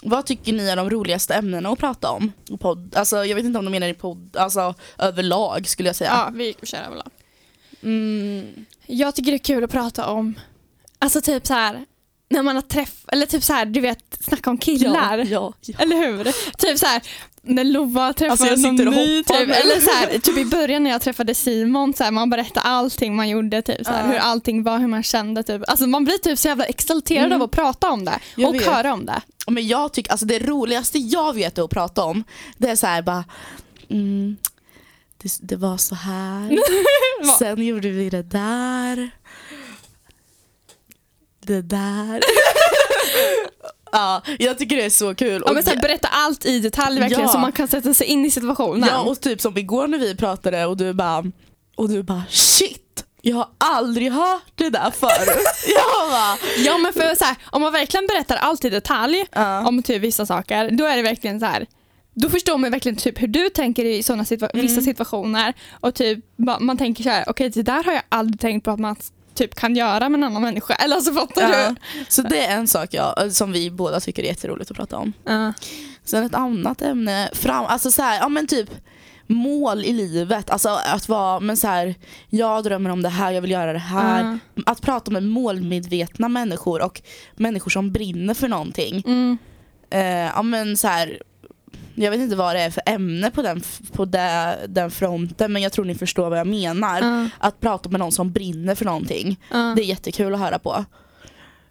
[0.03, 2.33] vad tycker ni är de roligaste ämnena att prata om?
[2.61, 2.97] Podd?
[2.97, 6.11] Alltså, jag vet inte om de menar i podd, alltså överlag skulle jag säga.
[6.11, 7.11] Ja, vi kör överlag.
[7.83, 10.35] Mm, Jag tycker det är kul att prata om,
[10.99, 11.85] alltså typ så här
[12.31, 15.19] när man har träff eller typ så här, du vet, snacka om killar.
[15.19, 15.75] Ja, ja, ja.
[15.79, 16.25] Eller hur?
[16.59, 17.03] Typ så här,
[17.49, 20.91] när Lova träffade Alltså, jag någon ny, typ, eller så här, typ i början när
[20.91, 24.11] jag träffade Simon, så här, man berättade allting man gjorde, typ, så här, Ja.
[24.13, 25.43] hur allting var, hur man kände.
[25.43, 25.63] Typ.
[25.69, 27.37] Alltså, man blir typ så jävla exalterad Mm.
[27.41, 28.67] av att prata om det Jag och vet.
[28.67, 29.21] höra om det.
[29.47, 32.25] Men jag tycker, alltså det roligaste jag vet att prata om,
[32.59, 33.25] det är så här bara
[33.91, 34.37] mm,
[35.23, 36.59] det, det var så här,
[37.39, 39.11] sen gjorde vi det där,
[41.47, 42.21] det där.
[43.93, 45.43] ja, jag tycker det är så kul.
[45.47, 47.29] Ja, men så här, berätta allt i detalj verkligen Ja.
[47.29, 48.89] så man kan sätta sig in i situationen.
[48.93, 51.25] ja, och typ som igår när vi pratade och du bara,
[51.77, 55.47] och du bara shit, jag har aldrig hört det där förut.
[55.69, 59.69] jag bara, Ja men för så här, om man verkligen berättar allt i detalj ja.
[59.69, 61.67] om typ vissa saker, då är det verkligen så här.
[62.15, 64.67] Då förstår man verkligen typ hur du tänker i såna situa- Mm.
[64.67, 68.41] vissa situationer och typ ma- man tänker så här, okej det där har jag aldrig
[68.41, 68.97] tänkt på att man
[69.39, 70.75] typ kan göra med en annan människa.
[70.75, 71.69] Eller alltså fattar Ja.
[71.69, 72.05] du?
[72.09, 75.13] Så det är en sak jag, som vi båda tycker är jätteroligt att prata om.
[75.25, 75.53] Ja.
[76.05, 78.71] Sen ett annat ämne, fram, alltså så här, ja men typ
[79.27, 80.51] mål i livet.
[80.51, 81.95] Alltså att vara, men så här,
[82.29, 84.39] jag drömmer om det här, jag vill göra det här.
[84.55, 84.63] Ja.
[84.67, 87.01] Att prata med målmedvetna människor och
[87.37, 89.03] människor som brinner för någonting.
[89.07, 89.39] Mm.
[89.91, 91.23] Eh, ja men så här,
[92.03, 95.63] jag vet inte vad det är för ämne på den, på det, den fronten men
[95.63, 97.01] jag tror ni förstår vad jag menar.
[97.01, 97.29] Ja.
[97.39, 99.41] Att prata med någon som brinner för någonting.
[99.51, 99.73] Ja.
[99.77, 100.85] Det är jättekul att höra på.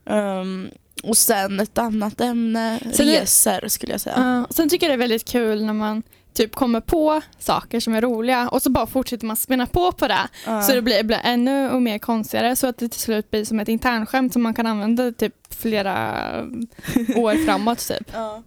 [0.10, 0.70] Ehm,
[1.04, 4.16] och sen ett annat ämne, Sen resor skulle jag säga.
[4.18, 4.56] Ja.
[4.56, 8.02] Sen tycker jag det är väldigt kul när man typ kommer på saker som är
[8.02, 10.28] roliga och så bara fortsätter man spinna på på det.
[10.46, 10.62] Ja.
[10.62, 13.60] Så det blir, blir ännu och mer konstigare så att det till slut blir som
[13.60, 16.14] ett internskämt som man kan använda typ flera
[17.16, 17.88] år framåt.
[17.88, 18.12] Typ.
[18.14, 18.44] Ja.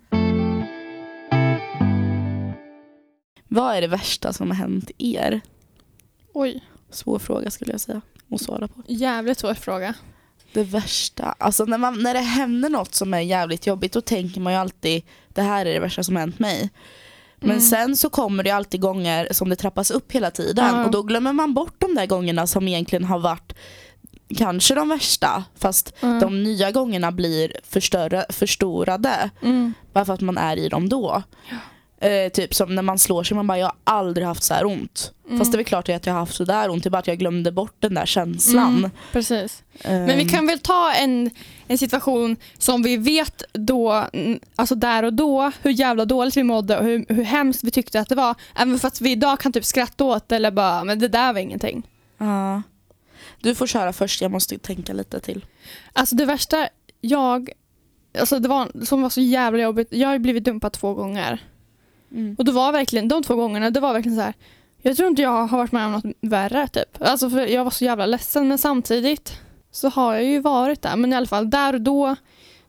[3.52, 5.40] Vad är det värsta som har hänt er?
[6.34, 8.00] Oj, Svår fråga skulle jag säga
[8.34, 8.82] att svara på.
[8.88, 9.94] jävligt svår fråga.
[10.52, 14.40] Det värsta, alltså när, man, när det händer något som är jävligt jobbigt då tänker
[14.40, 16.70] man ju alltid det här är det värsta som hänt mig.
[17.40, 17.60] Men Mm.
[17.60, 20.84] sen så kommer det alltid gånger som det trappas upp hela tiden Ja.
[20.84, 23.52] och då glömmer man bort de där gångerna som egentligen har varit
[24.36, 26.20] kanske de värsta fast Mm.
[26.20, 29.72] de nya gångerna blir förstöra, förstorade Mm.
[29.92, 31.22] bara för att man är i dem då.
[32.02, 34.64] Eh, typ som när man slår sig, man bara jag har aldrig haft så här
[34.64, 35.12] ont.
[35.26, 35.38] Mm.
[35.38, 36.98] Fast det är väl klart att jag har haft så där ont, det är bara
[36.98, 38.78] att jag glömde bort den där känslan.
[38.78, 39.62] Mm, precis.
[39.84, 41.30] Men vi Ehm, kan väl ta en,
[41.66, 44.06] en situation som vi vet då,
[44.56, 48.00] alltså där och då, hur jävla dåligt vi mådde och hur, hur hemskt vi tyckte
[48.00, 48.34] att det var.
[48.56, 51.40] Även fast vi idag kan typ skratta åt det eller bara, men det där var
[51.40, 51.82] ingenting.
[52.18, 52.62] ja.
[53.42, 55.44] Du får köra först, jag måste tänka lite till.
[55.92, 56.68] Alltså det värsta
[57.00, 57.50] jag,
[58.18, 61.42] alltså det var, som var så jävla jobbigt, jag har blivit dumpad två gånger.
[62.38, 64.34] Och det var verkligen, de två gångerna, det var verkligen så här.
[64.82, 67.02] Jag tror inte jag har varit med om något värre typ.
[67.02, 69.32] Alltså för jag var så jävla ledsen men samtidigt
[69.70, 70.96] så har jag ju varit där.
[70.96, 72.16] Men i alla fall där och då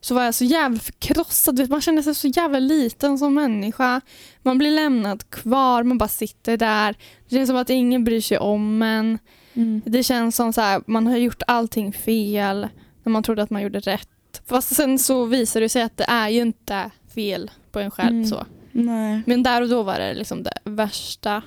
[0.01, 1.58] så var jag så jävla förkrossad.
[1.60, 4.01] Vet, Man känner sig så jävla liten som människa.
[4.41, 6.95] Man blir lämnad kvar, man bara sitter där.
[7.30, 9.19] Det känns som att ingen bryr sig om en.
[9.54, 9.82] Mm.
[9.86, 12.67] Det känns som så här, man har gjort allting fel
[13.04, 14.10] när man trodde att man gjorde rätt.
[14.47, 18.10] Fast sen så visar det sig att det är ju inte fel på en själv.
[18.10, 18.25] Mm.
[18.25, 18.45] så.
[18.71, 19.21] Nej.
[19.25, 21.41] Men där och då var det liksom det värsta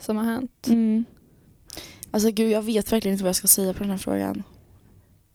[0.00, 0.66] som har hänt.
[0.66, 1.04] Mm.
[2.10, 4.42] Alltså gud, jag vet verkligen inte vad jag ska säga på den här frågan.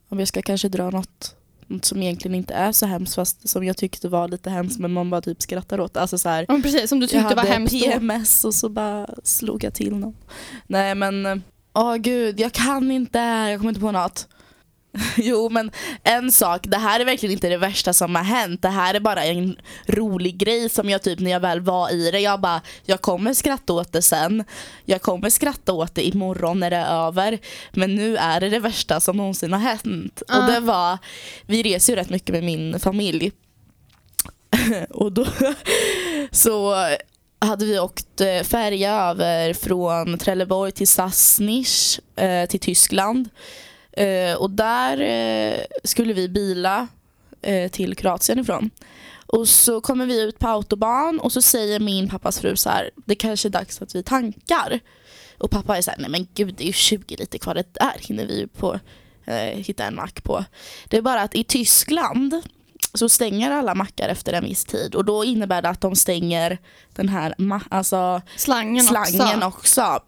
[0.09, 1.35] Om jag ska kanske dra något,
[1.67, 4.93] något som egentligen inte är så hemskt fast som jag tyckte var lite hemskt men
[4.93, 5.97] man bara typ skrattar åt.
[5.97, 7.79] Alltså så här, Ja, men precis, som du jag tyckte var hade hemskt då.
[7.79, 10.15] PMS och så bara slog jag till någon.
[10.67, 14.27] Nej men, åh gud, jag kan inte, jag kommer inte på något.
[15.17, 15.71] Jo men
[16.03, 18.61] en sak, det här är verkligen inte det värsta som har hänt.
[18.61, 22.11] Det här är bara en rolig grej som jag typ när jag väl var i
[22.11, 24.43] det, jag bara, jag kommer skratta åt det sen.
[24.85, 27.39] Jag kommer skratta åt det imorgon när det är över.
[27.71, 30.21] Men nu är det det värsta som någonsin har hänt.
[30.27, 30.39] Ja.
[30.39, 30.97] Och det var,
[31.45, 33.31] vi reser ju rätt mycket med min familj.
[34.89, 35.25] och då
[36.31, 36.75] så
[37.39, 43.29] hade vi åkt eh, färja över från Trelleborg till Sassnitz eh, till Tyskland.
[43.91, 46.87] Eh, och där eh, skulle vi bila
[47.41, 48.69] eh, till Kroatien ifrån.
[49.25, 52.91] Och så kommer vi ut på autobahn och så säger min pappas fru så här,
[53.05, 54.79] det kanske är dags att vi tankar.
[55.37, 57.73] Och pappa är så här, nej men gud det är ju 20 liter kvar, det
[57.73, 58.79] där hinner vi ju på,
[59.25, 60.45] eh, hitta en mack på.
[60.87, 62.41] Det är bara att i Tyskland
[62.93, 66.57] så stänger alla mackar efter en viss tid och då innebär det att de stänger
[66.93, 67.35] den här
[67.69, 69.81] alltså, Slangen, slangen också.
[69.81, 70.03] också.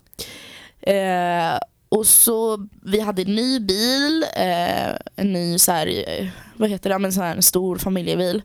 [0.81, 1.57] Eh,
[1.97, 6.99] och så, vi hade en ny bil, eh, en ny så här, vad heter det,
[6.99, 8.41] men så här, en stor familjebil.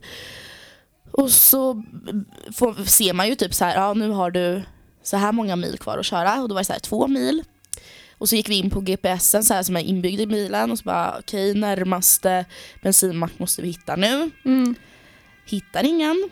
[1.11, 1.83] Och så
[2.55, 4.63] får, ser man ju typ så här, ja nu har du
[5.03, 7.43] så här många mil kvar att köra och då var det så här två mil.
[8.17, 10.77] Och så gick vi in på GPSen så här, som är inbyggd i bilen och
[10.77, 12.45] så bara okej närmaste
[12.83, 14.31] bensinmack måste vi hitta nu.
[14.45, 14.75] Mm.
[15.45, 16.29] Hittar ingen.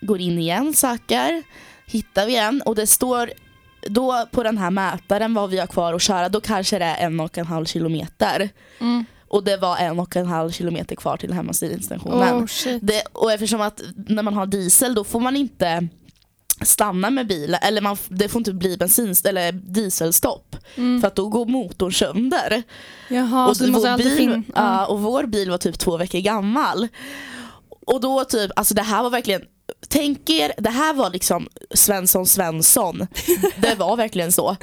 [0.00, 1.42] Går in igen, söker.
[1.86, 3.32] Hittar vi en och det står
[3.88, 7.06] då på den här mätaren vad vi har kvar att köra, då kanske det är
[7.06, 8.48] en och en halv kilometer.
[8.80, 9.04] Mm.
[9.28, 12.44] Och det var en och en halv kilometer kvar till hemmastationen.
[12.44, 12.78] Oh.
[12.80, 15.88] Det, och eftersom att när man har diesel då får man inte
[16.60, 20.56] stanna med bilen, eller man, det får inte bli bensin eller dieselstopp.
[20.74, 21.00] Mm.
[21.00, 22.62] För att då går motorn sönder.
[23.08, 24.44] Jaha, och, så vår bil, finnas.
[24.54, 26.88] ja, och vår bil var typ två veckor gammal.
[27.86, 29.42] Och då typ, alltså det här var verkligen
[29.88, 33.06] Tänk er, det här var liksom Svensson Svensson.
[33.56, 34.56] Det var verkligen så.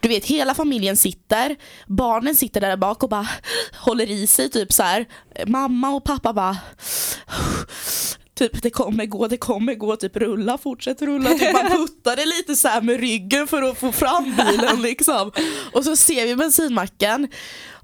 [0.00, 1.56] Du vet hela familjen sitter,
[1.86, 3.28] barnen sitter där bak och bara
[3.74, 5.06] håller i sig typ så här.
[5.46, 6.56] Mamma och pappa bara
[8.40, 11.30] Typ det kommer gå, det kommer gå, typ rulla, fortsätt rulla.
[11.30, 15.32] Typ man puttade lite så här med ryggen för att få fram bilen liksom.
[15.72, 17.28] Och så ser vi bensinmacken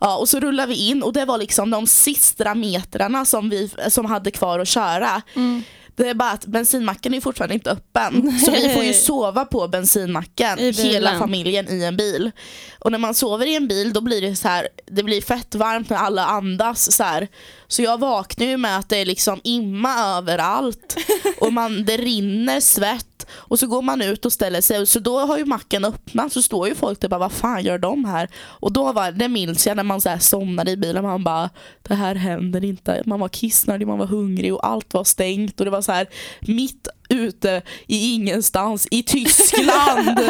[0.00, 3.70] Ja, och så rullar vi in och det var liksom de sista metrarna som vi
[3.88, 5.22] som hade kvar att köra.
[5.34, 5.62] Mm.
[5.96, 8.38] Det är bara att bensinmacken är fortfarande inte öppen.
[8.40, 12.30] Så vi får ju sova på bensinmacken, hela familjen i en bil.
[12.78, 15.54] Och när man sover i en bil då blir det så här, det blir fett
[15.54, 17.28] varmt när alla andas så här.
[17.68, 20.96] Så jag vaknar ju med att det är liksom imma överallt
[21.40, 25.18] och man, det rinner svett och så går man ut och ställer sig så då
[25.18, 28.28] har ju macken öppnat så står ju folk där bara vad fan gör de här?
[28.36, 31.50] Och då var det minns jag när man så här somnade i bilen man bara
[31.82, 33.02] det här händer inte.
[33.06, 36.06] Man var kissnödig, man var hungrig och allt var stängt och det var så här
[36.40, 40.16] mitt ute i ingenstans i Tyskland.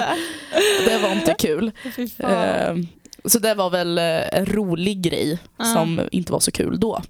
[0.86, 1.72] det var inte kul.
[3.26, 5.64] Så det var väl eh, en rolig grej Ja.
[5.64, 6.92] som inte var så kul då.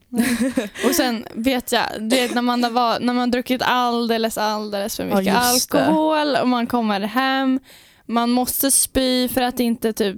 [0.89, 4.97] Och sen vet jag, du vet när man har, var, när man druckit alldeles, alldeles
[4.97, 5.41] för Ja, mycket det.
[5.41, 7.61] alkohol och man kommer hem,
[8.07, 10.17] man måste spy för att inte typ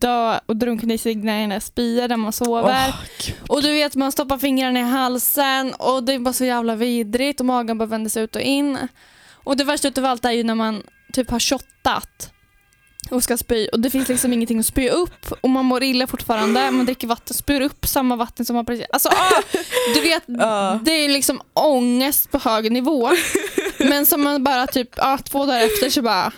[0.00, 2.94] dö och drunkna i sina egna spyor där man sover.
[3.26, 3.34] Gud.
[3.48, 7.40] Och du vet man stoppar fingrarna i halsen och det är bara så jävla vidrigt
[7.40, 8.78] och magen bara vänder sig ut och in.
[9.44, 12.32] Och det värsta utav allt är ju när man typ har shottat
[13.10, 16.06] och ska spy och det finns liksom ingenting att spy upp och man mår illa
[16.06, 16.70] fortfarande.
[16.70, 18.86] Man dricker vatten, spyr upp samma vatten som man precis...
[18.92, 19.42] Alltså ah,
[19.94, 20.22] du vet,
[20.84, 23.10] det är liksom ångest på hög nivå.
[23.78, 26.32] Men som man bara typ ah, två dagar efter så bara,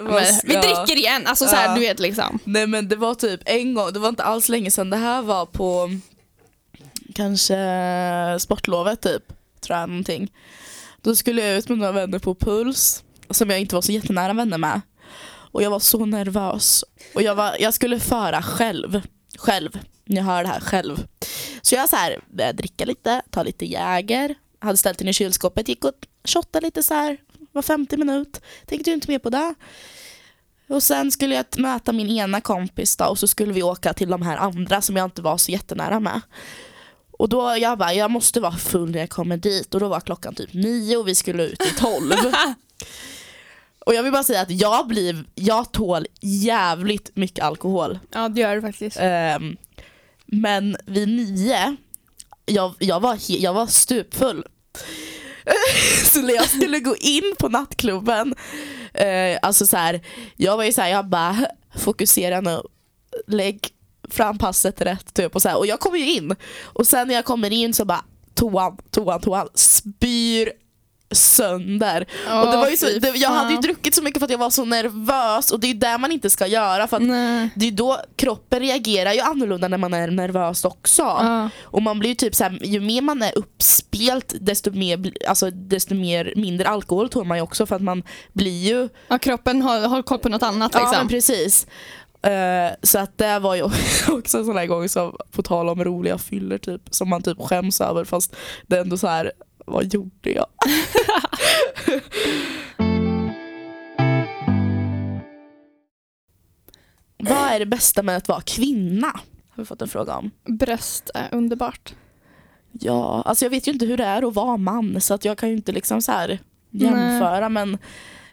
[0.00, 1.26] men, vi dricker igen.
[1.26, 1.74] Alltså så här, Ja.
[1.74, 2.38] du vet liksom.
[2.44, 5.22] Nej men det var typ en gång, det var inte alls länge sedan, det här
[5.22, 5.90] var på
[7.14, 7.56] kanske
[8.40, 9.22] sportlovet typ,
[9.60, 10.32] tror jag någonting.
[11.02, 14.32] Då skulle jag ut med några vänner på Puls, som jag inte var så jättenära
[14.32, 14.80] vänner med.
[15.52, 16.84] Och jag var så nervös.
[17.14, 19.02] Och jag, var, jag skulle föra själv,
[19.38, 21.06] själv, ni hör det här själv.
[21.62, 25.68] Så jag så här, började dricka lite, ta lite Jäger, hade ställt den i kylskåpet,
[25.68, 27.16] gick och shottade lite så här,
[27.52, 29.54] var 50 minut, tänkte ju inte mer på det.
[30.68, 34.10] Och sen skulle jag möta min ena kompis då, och så skulle vi åka till
[34.10, 36.20] de här andra som jag inte var så jättenära med.
[37.10, 40.00] Och då jag bara, jag måste vara full när jag kommer dit och då var
[40.00, 42.12] klockan typ nio och vi skulle ut i tolv.
[43.86, 47.98] Och jag vill bara säga att jag, blir, jag tål jävligt mycket alkohol.
[48.12, 48.96] Ja det gör det faktiskt.
[49.00, 49.56] Ehm,
[50.26, 51.76] men vid nio,
[52.46, 54.44] jag, jag, var, jag var stupfull.
[56.04, 58.34] så när jag skulle gå in på nattklubben,
[58.94, 60.00] eh, alltså så här,
[60.36, 61.46] jag var ju såhär, jag bara
[61.78, 62.62] fokusera nu,
[63.26, 63.68] lägg
[64.10, 67.14] fram passet rätt typ och så här, och jag kommer ju in och sen när
[67.14, 70.52] jag kommer in så bara toan, toan, toan, spyr
[71.14, 72.06] sönder.
[72.26, 74.38] och det var ju så, det, jag hade ju druckit så mycket för att jag
[74.38, 76.98] var så nervös och det är ju det man inte ska göra för
[77.54, 81.02] det är då kroppen reagerar ju annorlunda när man är nervös också.
[81.02, 81.50] Ja.
[81.62, 85.50] Och man blir ju typ så här, ju mer man är uppspelt desto, mer, alltså,
[85.50, 88.88] desto mer, mindre alkohol tål man ju också för att man blir ju...
[89.08, 90.98] ja, kroppen har, har koll på något annat Ja liksom.
[90.98, 91.66] men precis.
[92.22, 93.62] Eh, så att det var ju
[94.08, 97.38] också en sån här gång som, på tal om roliga fyller typ, som man typ
[97.40, 99.32] skäms över fast det är ändå så här,
[99.72, 100.46] vad gjorde jag?
[107.18, 109.06] vad är det bästa med att vara kvinna?
[109.50, 110.30] Har vi fått en fråga om.
[110.44, 111.94] Bröst är underbart.
[112.72, 115.38] Ja, alltså jag vet ju inte hur det är att vara man så att jag
[115.38, 116.38] kan ju inte liksom så här
[116.70, 117.78] jämföra men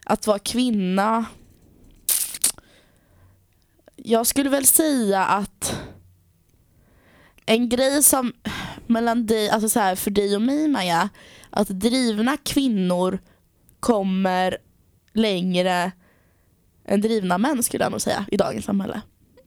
[0.05, 1.25] att vara kvinna
[3.95, 5.79] Jag skulle väl säga att
[7.45, 8.33] en grej som
[8.89, 11.09] mellan dig, alltså så här, för dig och mig Maja
[11.49, 13.19] att drivna kvinnor
[13.79, 14.57] kommer
[15.13, 15.91] längre
[16.87, 19.01] än drivna män skulle jag nog säga i dagens samhälle.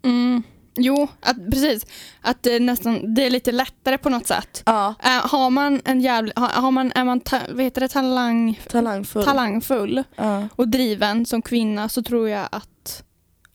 [0.05, 0.43] Mm.
[0.77, 1.87] Jo, att, precis.
[2.21, 4.63] Att det, är nästan, det är lite lättare på något sätt.
[4.67, 7.89] Ja, Äh, har man en jävla, har, har man, är man ta, vad heter det,
[7.89, 9.25] talang, talangfull.
[9.25, 10.49] talangfull Ja.
[10.57, 13.05] och driven som kvinna så tror jag att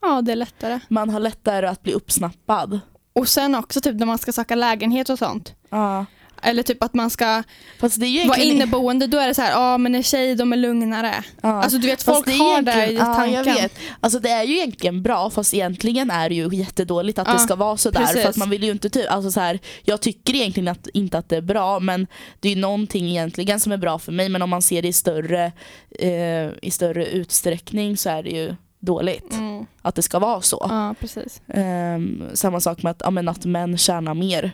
[0.01, 0.79] ja, det är lättare.
[0.89, 2.79] Man har lättare att bli uppsnappad.
[3.13, 5.55] Och sen också typ när man ska söka lägenhet och sånt.
[5.69, 6.05] Ja.
[6.41, 7.43] Eller typ att man ska
[7.79, 8.55] Fast det är ju vara egentligen...
[8.55, 11.23] inneboende, då är det så här, ja men en tjej de är lugnare.
[11.41, 11.49] Ja.
[11.63, 13.33] Alltså du vet Fast folk det är har det i egentligen- Ja, tanken.
[13.33, 13.73] jag vet.
[13.99, 17.39] Alltså det är ju egentligen bra fast egentligen är det ju jättedåligt att Ja, det
[17.39, 17.99] ska vara sådär.
[17.99, 18.21] precis.
[18.21, 21.17] För att man vill ju inte typ, alltså så här, jag tycker egentligen att, inte
[21.17, 22.07] att det är bra men
[22.39, 24.87] det är ju någonting egentligen som är bra för mig men om man ser det
[24.87, 25.51] i större,
[25.99, 29.65] eh, i större utsträckning så är det ju dåligt Mm.
[29.81, 30.65] att det ska vara så.
[30.69, 31.41] Ja, precis.
[31.53, 34.51] Ehm, samma sak med att, ja, men att män tjänar mer.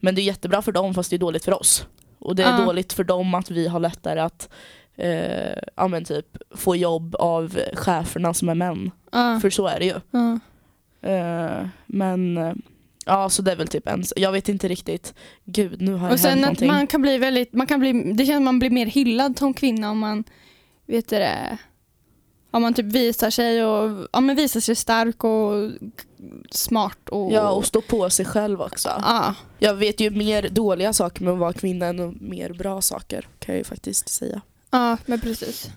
[0.00, 1.86] Men det är jättebra för dem fast det är dåligt för oss.
[2.18, 2.64] Och det är Ja.
[2.64, 4.48] dåligt för dem att vi har lättare att
[4.96, 8.90] eh, ja, men typ, få jobb av cheferna som är män.
[9.12, 9.38] Ja.
[9.42, 9.94] För så är det ju.
[10.10, 10.38] Ja.
[11.10, 12.38] Eh, men
[13.06, 15.14] ja, så det är väl typ en, jag vet inte riktigt.
[15.44, 16.68] Gud, nu har Och sen hänt någonting.
[16.68, 19.54] man kan bli väldigt, man kan bli, det känns som man blir mer hyllad som
[19.54, 20.24] kvinna om man,
[20.86, 21.58] vet det,
[22.50, 25.70] om man typ visar sig och, ja men visar sig stark och
[26.50, 28.88] smart och, Ja, och stå på sig själv också.
[28.88, 29.34] ja.
[29.58, 33.54] Jag vet ju mer dåliga saker med att vara kvinna än mer bra saker kan
[33.54, 34.40] jag ju faktiskt säga.
[34.70, 35.70] ja men precis.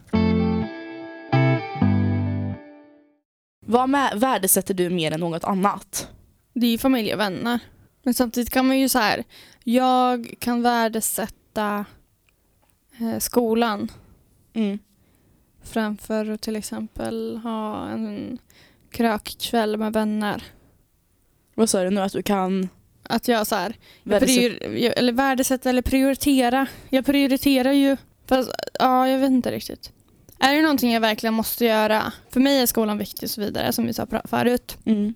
[3.65, 6.07] Vad med, värdesätter du mer än något annat?
[6.53, 7.59] Det är ju familj och vänner.
[8.03, 9.23] Men samtidigt kan man ju så här,
[9.63, 11.85] jag kan värdesätta
[12.99, 13.91] eh, skolan
[14.53, 14.79] Mm.
[15.63, 18.37] Framför att till exempel ha en
[18.91, 20.43] krökkväll med vänner.
[21.55, 22.69] Vad sa du nu att du kan
[23.03, 24.63] Att jag så här, jag prior,
[24.97, 26.67] eller värdesätta eller prioritera.
[26.89, 29.91] Jag prioriterar ju, fast ja jag vet inte riktigt.
[30.39, 33.73] Är det någonting jag verkligen måste göra, för mig är skolan viktig och så vidare
[33.73, 35.13] som vi sa förut, Mm.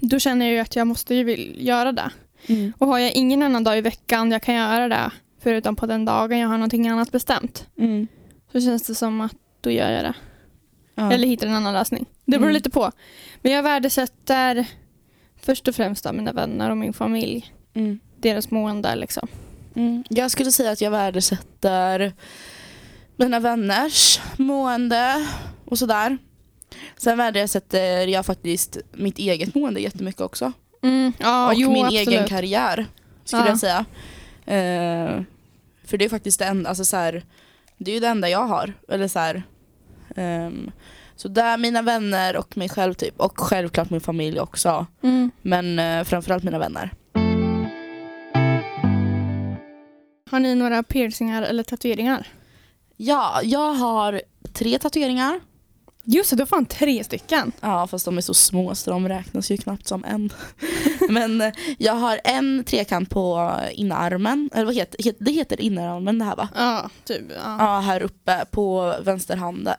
[0.00, 2.10] då känner jag ju att jag måste ju göra det.
[2.46, 2.72] Mm.
[2.78, 6.04] Och har jag ingen annan dag i veckan jag kan göra det, förutom på den
[6.04, 8.06] dagen jag har någonting annat bestämt, Mm.
[8.52, 10.14] så känns det som att då gör jag det.
[10.94, 11.12] Ja.
[11.12, 12.06] Eller hittar en annan lösning.
[12.24, 12.54] Det beror Mm.
[12.54, 12.92] lite på.
[13.42, 14.66] Men jag värdesätter
[15.42, 17.54] först och främst då mina vänner och min familj.
[17.74, 17.98] Mm.
[18.20, 19.28] Deras mående liksom.
[19.74, 20.04] Mm.
[20.08, 22.12] Jag skulle säga att jag värdesätter
[23.16, 25.26] mina vänners mående
[25.64, 26.18] och sådär.
[26.96, 30.52] Sen värdesätter jag faktiskt mitt eget mående jättemycket också.
[30.82, 32.08] Mm, ja, och jo, min absolut.
[32.08, 32.86] egen karriär
[33.24, 33.48] skulle Ja.
[33.48, 33.84] jag säga.
[34.46, 35.22] Eh,
[35.84, 37.22] för det är faktiskt det enda, alltså så här,
[37.78, 38.72] det är ju det enda jag har.
[38.88, 39.42] Eller så här,
[40.16, 40.70] ehm,
[41.16, 43.20] så där mina vänner och mig själv typ.
[43.20, 44.86] Och självklart min familj också.
[45.02, 45.30] Mm.
[45.42, 46.90] Men eh, framförallt mina vänner.
[50.30, 52.26] Har ni några piercingar eller tatueringar?
[52.96, 55.40] Ja, jag har tre tatueringar.
[56.10, 57.52] Just det, du har fan tre stycken.
[57.60, 60.30] Ja, fast de är så små så de räknas ju knappt som en.
[61.08, 64.50] Men eh, jag har en trekant på innerarmen.
[64.54, 65.30] Eller vad heter het- det?
[65.30, 66.48] heter innerarmen det här va?
[66.54, 67.22] Ja, typ.
[67.44, 67.56] Ja.
[67.58, 68.94] Ja, här uppe på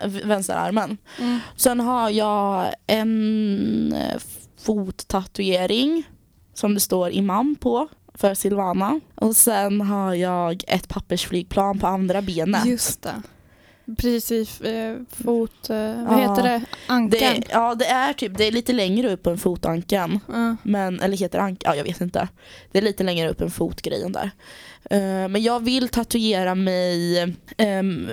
[0.05, 0.97] v- vänsterarmen.
[1.19, 1.39] Mm.
[1.55, 4.17] Sen har jag en eh,
[4.61, 6.03] fottatuering
[6.53, 8.99] som det står imam på för Silvana.
[9.15, 12.65] Och sen har jag ett pappersflygplan på andra benet.
[12.65, 13.21] Just det.
[13.97, 15.69] Precis vid eh, fot...
[15.69, 15.75] Eh,
[16.05, 16.29] vad Ja.
[16.29, 16.61] heter det?
[16.87, 17.41] Ankeln?
[17.41, 20.19] Det, ja det är typ, det är lite längre upp än fotankeln.
[20.27, 20.55] Ja.
[20.63, 21.61] Men, eller heter det ank?
[21.65, 22.27] Ja jag vet inte.
[22.71, 24.31] Det är lite längre upp än fotgrejen där.
[24.89, 27.21] Eh, men jag vill tatuera mig
[27.57, 28.09] um,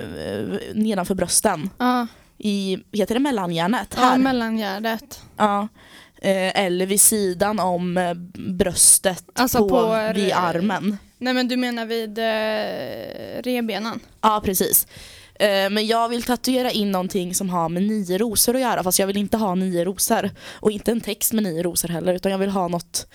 [0.73, 1.69] nedanför brösten.
[1.77, 2.07] Ja,
[2.37, 3.93] I, heter det mellangärnet?
[3.97, 4.99] ja, Här.
[5.37, 5.67] Ja.
[6.21, 10.97] Eh, eller vid sidan om bröstet Alltså på, på- vid armen.
[11.17, 13.99] Nej men du menar vid eh, revbenen?
[14.21, 14.87] Ja precis.
[15.39, 18.99] Eh, men jag vill tatuera in någonting som har med nio rosor att göra fast
[18.99, 20.29] jag vill inte ha nio rosor.
[20.53, 23.07] Och inte en text med nio rosor heller utan jag vill ha något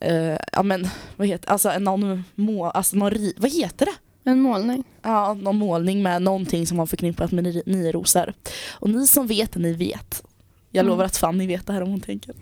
[0.00, 4.30] eh, ja men vad heter alltså någon må, alltså någon vad heter det?
[4.30, 4.84] En målning?
[5.02, 8.32] Ja, någon målning med någonting som har förknippat med nio, nio rosor.
[8.72, 10.22] Och ni som vet, ni vet.
[10.70, 10.90] Jag Mm.
[10.90, 12.34] lovar att Fanny vet det här om hon tänker.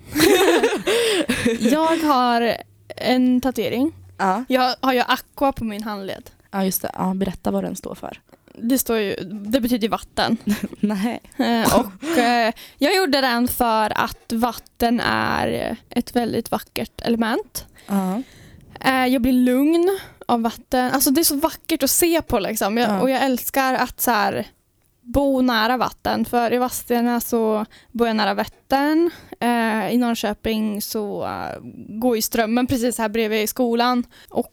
[1.61, 2.57] Jag har
[2.97, 3.93] en tatuering.
[4.19, 6.31] Ja, Jag har ju aqua på min handled.
[6.51, 6.91] ja just det.
[6.95, 8.21] Ja, berätta vad den står för.
[8.59, 10.37] Det står ju, det betyder vatten.
[10.81, 11.21] Nej.
[11.37, 17.67] Eh, och eh, jag gjorde den för att vatten är ett väldigt vackert element.
[17.87, 18.23] Ja.
[18.81, 20.91] Eh, jag blir lugn av vatten.
[20.93, 22.79] Alltså det är så vackert att se på liksom.
[22.79, 23.01] Jag, Ja.
[23.01, 24.47] Och jag älskar att så här,
[25.01, 26.25] bo nära vatten.
[26.25, 29.11] För i Vadstena så bor jag nära Vättern.
[29.41, 31.29] Eh, I Norrköping så
[31.89, 34.05] går ju strömmen precis här bredvid skolan.
[34.29, 34.51] Och,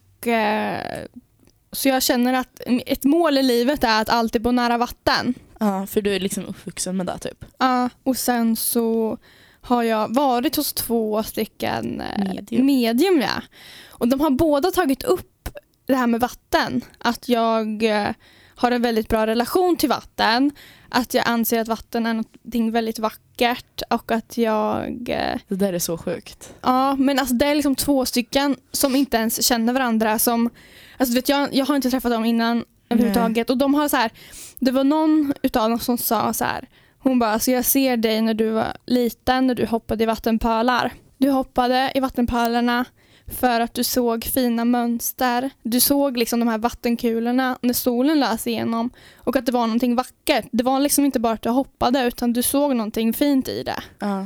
[1.72, 5.34] så jag känner att ett mål i livet är att alltid bo nära vatten.
[5.60, 7.46] ja, för du är liksom uppvuxen med det typ.
[7.58, 9.18] Ja, och sen så
[9.62, 12.66] har jag varit hos två stycken eh, Medium.
[12.66, 13.42] medium ja.
[13.90, 15.50] Och de har båda tagit upp
[15.86, 16.82] det här med vatten.
[16.98, 18.10] Att jag eh,
[18.56, 20.52] har en väldigt bra relation till vatten.
[20.90, 25.10] Att jag anser att vatten är något väldigt vackert och att jag...
[25.10, 26.54] eh, Det där är så sjukt.
[26.62, 30.20] Ja, men alltså det är liksom två stycken som inte ens känner varandra.
[30.20, 30.50] Som,
[30.98, 33.50] alltså vet, jag, jag har inte träffat dem innan överhuvudtaget.
[33.50, 34.12] Och de har så här,
[34.60, 36.68] det var någon utav dem som sa så här.
[37.00, 40.94] Hon bara, alltså jag ser dig när du var liten, när du hoppade i vattenpölar.
[41.18, 42.86] Du hoppade i vattenpölarna
[43.32, 45.50] för att du såg fina mönster.
[45.64, 49.96] Du såg liksom de här vattenkulorna när solen lös igenom och att det var någonting
[49.96, 50.46] vackert.
[50.52, 53.84] Det var liksom inte bara att du hoppade utan du såg någonting fint i det.
[54.00, 54.26] Ja.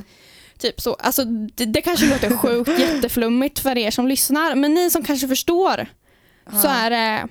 [0.57, 0.93] Typ så.
[0.93, 5.27] Alltså, det, det kanske låter sjukt jätteflummigt för er som lyssnar men ni som kanske
[5.27, 5.87] förstår
[6.61, 7.27] så är det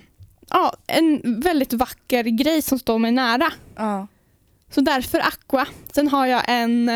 [0.51, 3.53] ja, en väldigt vacker grej som står mig nära.
[3.77, 4.07] Ja.
[4.71, 5.67] Så därför aqua.
[5.93, 6.89] Sen har jag en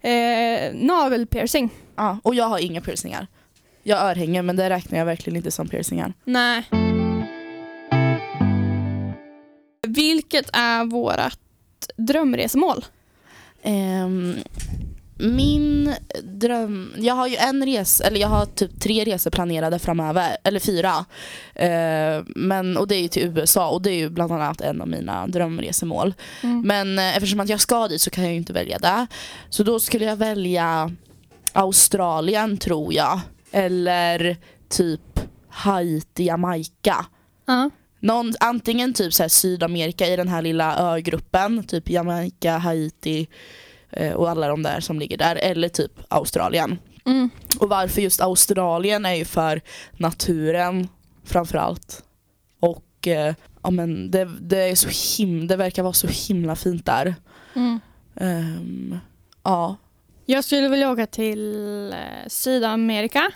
[0.00, 1.70] eh, navelpiercing.
[1.96, 2.18] ja.
[2.22, 3.26] Och jag har inga piercingar.
[3.82, 6.12] Jag har örhängen men det räknar jag verkligen inte som piercingar.
[6.24, 6.64] Nej.
[9.86, 11.38] Vilket är vårt
[11.96, 12.84] drömresmål?
[13.62, 14.36] Ehm,
[15.18, 20.36] min dröm, jag har ju en resa, eller jag har typ tre resor planerade framöver,
[20.44, 21.04] eller fyra.
[21.54, 24.80] Ehm, men, och det är ju till USA och det är ju bland annat en
[24.80, 26.14] av mina drömresemål.
[26.42, 26.62] Mm.
[26.62, 29.06] Men eh, eftersom att jag ska dit så kan jag ju inte välja det.
[29.50, 30.92] Så då skulle jag välja
[31.52, 33.20] Australien tror jag.
[33.50, 34.36] Eller
[34.68, 37.06] typ Haiti, Jamaica.
[37.46, 37.70] Ja.
[38.00, 43.28] Någon, antingen typ så här Sydamerika i den här lilla ögruppen, typ Jamaica, Haiti
[43.90, 46.78] eh, och alla de där som ligger där, eller typ Australien.
[47.06, 47.30] Mm.
[47.58, 49.60] Och varför just Australien är ju för
[49.92, 50.88] naturen
[51.24, 52.04] framförallt.
[52.60, 54.88] Och eh, ja, men det, det, är så
[55.18, 57.14] him det verkar vara så himla fint där.
[57.54, 57.80] Mm.
[58.16, 58.98] Ehm,
[59.42, 59.76] ja.
[60.26, 63.32] Jag skulle vilja åka till eh, Sydamerika.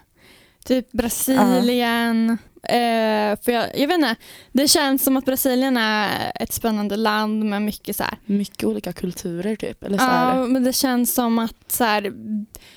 [0.65, 2.39] Typ Brasilien.
[2.62, 4.17] Eh, för jag, jag vet inte,
[4.53, 8.19] det känns som att Brasilien är ett spännande land med mycket så här.
[8.27, 9.83] Mycket olika kulturer typ.
[9.83, 10.37] Eller så här.
[10.39, 12.12] Ja, men det känns som att så här,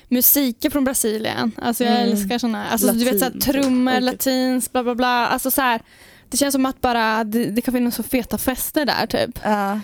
[0.08, 2.08] musiken från Brasilien, alltså jag Mm.
[2.12, 4.00] älskar såna, alltså du vet så här, Latin, trummor, Okej.
[4.02, 5.26] latins, bla bla bla.
[5.28, 5.80] Alltså så här,
[6.28, 9.38] det känns som att bara det, det kan finnas så feta fester där typ.
[9.44, 9.80] Ja.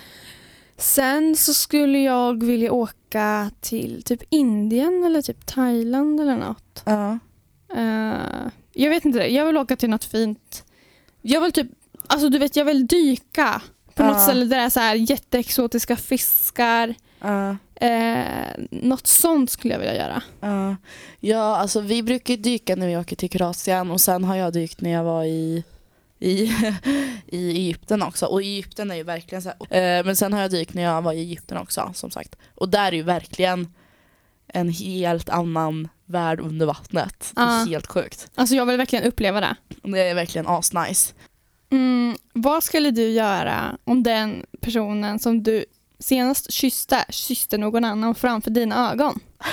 [0.77, 6.81] Sen så skulle jag vilja åka till typ Indien eller typ Thailand eller något.
[6.85, 7.19] Ja.
[7.75, 10.63] Eh, jag vet inte, jag vill åka till något fint.
[11.21, 11.67] Jag vill typ,
[12.07, 13.61] alltså du vet jag vill dyka
[13.95, 14.19] på något Ja.
[14.19, 16.95] ställe där det är så här jätteexotiska fiskar.
[17.19, 17.55] Ja.
[17.75, 18.25] Eh,
[18.69, 20.21] något sånt skulle jag vilja göra.
[20.39, 20.75] Ja.
[21.19, 24.81] ja, alltså vi brukar dyka när vi åker till Kroatien och sen har jag dykt
[24.81, 25.63] när jag var i
[26.19, 26.51] i,
[27.27, 28.25] i Egypten också.
[28.25, 31.01] Och Egypten är ju verkligen så här, eh, Men sen har jag dykt när jag
[31.01, 32.35] var i Egypten också som sagt.
[32.55, 33.73] Och där är ju verkligen
[34.47, 37.31] en helt annan värld under vattnet.
[37.35, 37.65] Det är Ja.
[37.69, 38.27] helt sjukt.
[38.35, 39.55] Alltså jag vill verkligen uppleva det.
[39.83, 41.13] Det är verkligen asnice.
[41.71, 45.65] Mm, vad skulle du göra om den personen som du
[45.99, 49.19] senast kysste kysste någon annan framför dina ögon?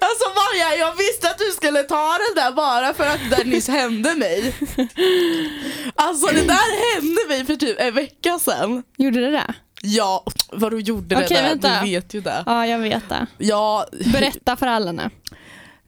[0.00, 3.44] Alltså Maja, jag visste att du skulle ta den där bara för att det där
[3.44, 4.54] nyss hände mig.
[5.94, 8.82] Alltså det där hände mig för typ en vecka sedan.
[8.96, 9.54] Gjorde det det?
[9.88, 11.80] Ja, vad du gjorde det Okej, där, vänta.
[11.80, 12.42] du vet ju det.
[12.46, 13.26] Ja, jag vet det.
[13.38, 15.10] Ja, Berätta för alla nu.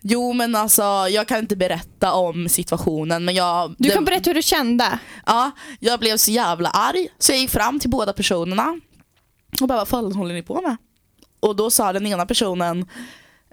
[0.00, 3.70] jo men alltså jag kan inte berätta om situationen men jag...
[3.78, 4.98] Du det- kan berätta hur du kände.
[5.26, 8.80] Ja, jag blev så jävla arg så jag gick fram till båda personerna
[9.60, 10.76] och bara vad fan håller ni på med?
[11.40, 12.86] Och då sa den ena personen,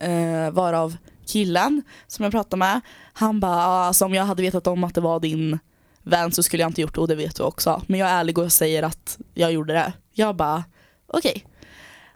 [0.02, 0.96] eh, varav
[1.28, 2.82] killen som jag pratade med,
[3.14, 5.60] han bara "Ja, alltså, om jag hade vetat om att det var din
[6.06, 7.82] vän så skulle jag inte gjort det och det vet du också.
[7.88, 9.94] Men jag är ärlig och säger att jag gjorde det.
[10.12, 10.64] Jag bara
[11.08, 11.46] okej.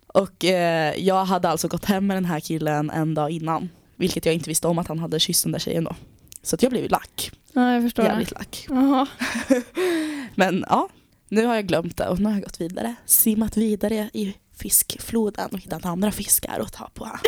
[0.08, 3.70] Och eh, jag hade alltså gått hem med den här killen en dag innan.
[3.96, 5.96] Vilket jag inte visste om att han hade kysst den där tjejen då.
[6.44, 7.32] Så att jag blev lack.
[7.54, 8.06] Ja, jag förstår.
[8.06, 8.68] Jävligt lack.
[10.36, 10.90] Men ja,
[11.30, 12.96] nu har jag glömt det och nu har jag gått vidare.
[13.06, 17.06] Simmat vidare i fiskfloden och hittat andra fiskar att ta på.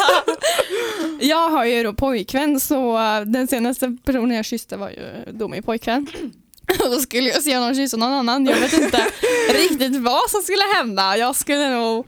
[1.20, 5.62] Jag har ju då pojkvän så den senaste personen jag kysste var ju då min
[5.62, 6.06] pojkvän.
[6.80, 8.46] Och då skulle jag se honom kyssa någon annan.
[8.46, 9.06] Jag vet inte
[9.52, 11.16] riktigt vad som skulle hända.
[11.16, 12.06] Jag skulle nog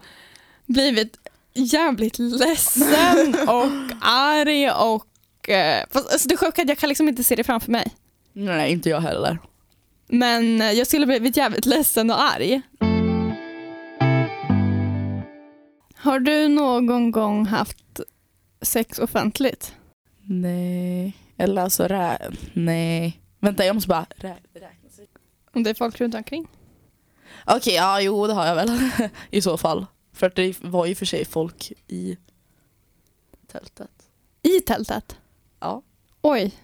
[0.67, 1.17] blivit
[1.55, 3.67] jävligt ledsen och
[4.01, 7.45] arg och eh, fast, alltså det sjuka är att jag kan liksom inte se det
[7.45, 7.95] framför mig.
[8.33, 9.39] Nej, inte jag heller.
[10.09, 12.63] Men jag skulle blivit jävligt ledsen och arg.
[16.05, 18.01] Har du någon gång haft
[18.63, 19.75] sex offentligt?
[20.23, 22.19] Nej, eller alltså rä...
[22.53, 23.21] Nej.
[23.41, 24.37] Vänta, jag måste bara rä...
[24.55, 24.91] räkna.
[24.91, 25.07] sig.
[25.53, 26.49] Om det är folk runt omkring?
[27.47, 28.91] Okej, ja jo det har jag väl
[29.31, 29.87] i så fall.
[30.13, 32.17] För att det var ju för sig folk i
[33.47, 34.09] tältet.
[34.43, 35.17] I tältet?
[35.61, 35.83] Ja,
[36.23, 36.55] Oj.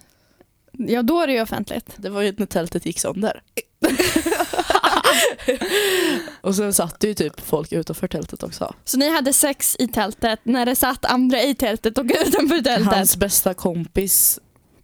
[0.77, 1.89] Ja, då är det ju offentligt.
[1.97, 3.41] det var ju när tältet gick sönder.
[6.41, 8.73] och sen satt det ju typ folk utanför tältet också.
[8.85, 12.93] Så ni hade sex i tältet när det satt andra i tältet och utanför tältet?
[12.93, 14.39] Hans bästa kompis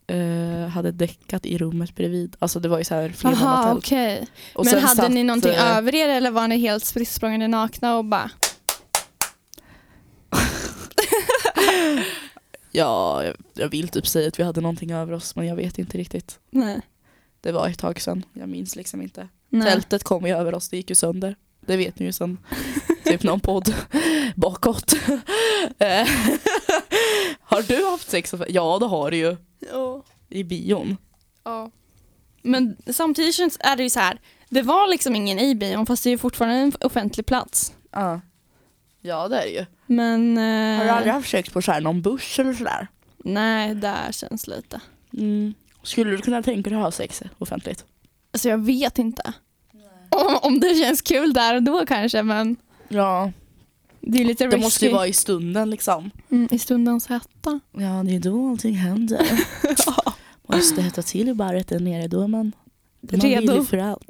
[0.07, 2.35] eh, hade däckat i rummet bredvid.
[2.39, 3.77] Alltså det var ju så här Jaha, flermannatält.
[3.77, 4.27] okej.
[4.55, 7.09] Och Men hade satt, ni någonting eh, över er eller var ni helt spritt
[7.47, 8.31] nakna och bara
[12.77, 15.77] Ja, jag, jag vill typ säga att vi hade någonting över oss men jag vet
[15.79, 16.39] inte riktigt.
[16.49, 16.81] nej?
[17.41, 19.27] Det var ett tag sedan, jag minns liksom inte.
[19.49, 19.71] nej.
[19.71, 21.35] Tältet kom ju över oss, det gick ju sönder.
[21.65, 22.37] Det vet ni ju sen
[23.03, 23.73] typ någon podd
[24.35, 24.93] bakåt.
[27.39, 28.33] Har du haft sex?
[28.49, 29.37] Ja det har du ju.
[29.71, 30.03] Ja.
[30.29, 30.97] I bion.
[31.43, 31.71] Ja.
[32.41, 34.21] Men samtidigt är det ju så här.
[34.49, 37.73] Det var liksom ingen i bion fast det är ju fortfarande en offentlig plats.
[37.91, 38.21] Ja.
[39.07, 39.65] Ja det är det ju.
[39.85, 40.37] Men...
[40.37, 42.87] Eh, Har du aldrig haft sex på så här, någon buss eller sådär?
[43.17, 44.81] Nej, där känns lite.
[45.13, 45.53] Mm.
[45.83, 47.85] Skulle du kunna tänka dig att ha sex offentligt?
[48.33, 49.33] Alltså jag vet inte.
[50.09, 52.55] Om, om det känns kul där och då kanske men
[52.89, 53.31] Ja.
[54.01, 54.63] det är lite Det risky.
[54.63, 56.11] måste ju vara i stunden liksom.
[56.29, 57.59] mm, I stundens hetta.
[57.71, 59.29] Ja det är då allting händer.
[60.47, 62.51] Måste hetta till i barret där nere då är man,
[63.01, 63.51] då är man Redo.
[63.53, 64.03] villig för allt.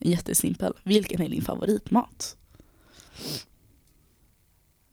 [0.00, 0.72] Jättesimpel.
[0.82, 2.36] Vilken är din favoritmat?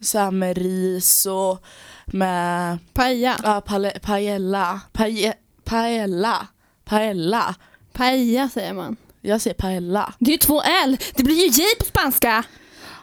[0.01, 1.66] Så här med ris och
[2.05, 3.39] med Paella.
[3.43, 4.82] ja, pale, paella.
[4.93, 5.34] Paella.
[5.64, 6.47] Paella.
[6.86, 7.55] Paella.
[7.93, 8.97] Paella säger man.
[9.22, 10.14] Jag säger paella.
[10.20, 10.97] Det är ju två L.
[11.16, 12.43] Det blir ju J på spanska.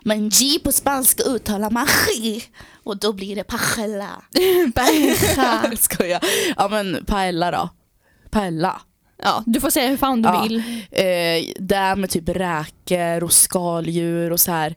[0.03, 1.87] Men G på spanska uttalar man
[2.17, 2.41] G
[2.85, 4.23] och då blir det paella.
[4.75, 5.77] Paella.
[5.79, 6.25] Skojar.
[6.57, 7.69] Ja men paella då.
[8.31, 8.81] Paella.
[9.17, 10.43] Ja, du får säga hur fan du Ja.
[10.43, 10.57] vill.
[10.91, 14.75] Eh, där med typ räkor och skaldjur och så här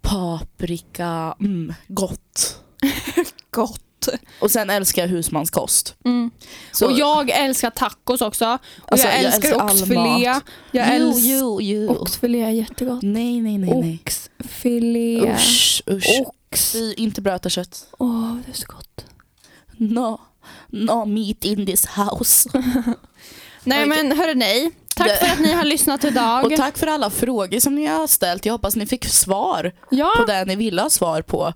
[0.00, 1.34] paprika.
[1.40, 2.58] Mm, gott.
[3.50, 4.08] Gott.
[4.40, 5.94] Och sen älskar jag husmanskost.
[6.04, 6.30] Mm.
[6.72, 8.58] Så, och jag älskar tacos också.
[8.80, 10.24] Och Alltså, jag jag älskar älskar oxfilé.
[10.24, 11.88] Jag jo, älskar jo, jo.
[11.96, 13.02] oxfilé är jättegott.
[13.02, 13.74] Nej, nej, nej.
[13.80, 14.02] nej.
[14.40, 15.32] Oxfilé.
[15.34, 16.20] Usch, usch.
[16.26, 16.74] Ox.
[16.96, 17.86] Inte brödkött.
[17.98, 19.04] Åh, det är så gott.
[19.76, 20.20] No,
[20.68, 22.48] no meat in this house.
[23.64, 24.70] Nej men hörru nej.
[24.96, 26.44] Tack för att ni har lyssnat idag.
[26.52, 28.46] Och tack för alla frågor som ni har ställt.
[28.46, 31.52] Jag hoppas ni fick svar ja, på det ni ville ha svar på.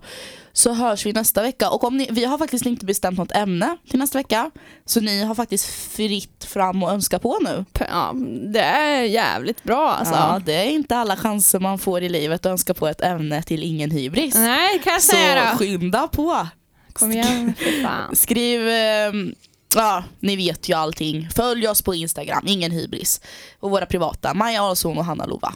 [0.53, 1.69] Så hörs vi nästa vecka.
[1.69, 4.51] Och om ni, vi har faktiskt inte bestämt något ämne till nästa vecka.
[4.85, 7.65] Så ni har faktiskt fritt fram och önska på nu.
[7.79, 8.13] ja,
[8.53, 10.13] det är jävligt bra alltså.
[10.13, 13.43] Ja, det är inte alla chanser man får i livet att önska på ett ämne
[13.43, 14.35] till ingen hybris.
[14.35, 15.57] Nej, kan jag Så säga då.
[15.57, 16.47] skynda på.
[16.93, 18.15] Kom igen, för fan.
[18.15, 19.35] Skriv, ehm,
[19.75, 21.29] ja ni vet ju allting.
[21.35, 23.21] Följ oss på Instagram, ingen hybris.
[23.59, 25.53] Och våra privata, Maja Ahlson och Hanna Lova.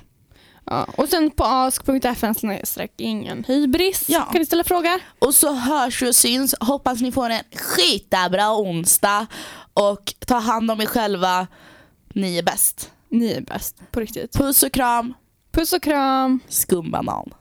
[0.66, 0.88] Ja.
[0.98, 2.36] Och sen på ask.fn
[2.98, 4.06] ingen hybris.
[4.08, 4.22] Ja.
[4.22, 5.00] Kan du ställa frågor?
[5.20, 6.56] Och så hörs vi och syns.
[6.60, 9.26] Hoppas ni får en skitabra onsdag.
[9.74, 11.48] Och ta hand om er själva.
[12.14, 12.92] Ni är bäst.
[13.10, 14.34] Ni är bäst, på riktigt.
[14.34, 15.14] Puss och kram,
[15.52, 16.40] Puss och kram.
[16.48, 17.34] skumbanan.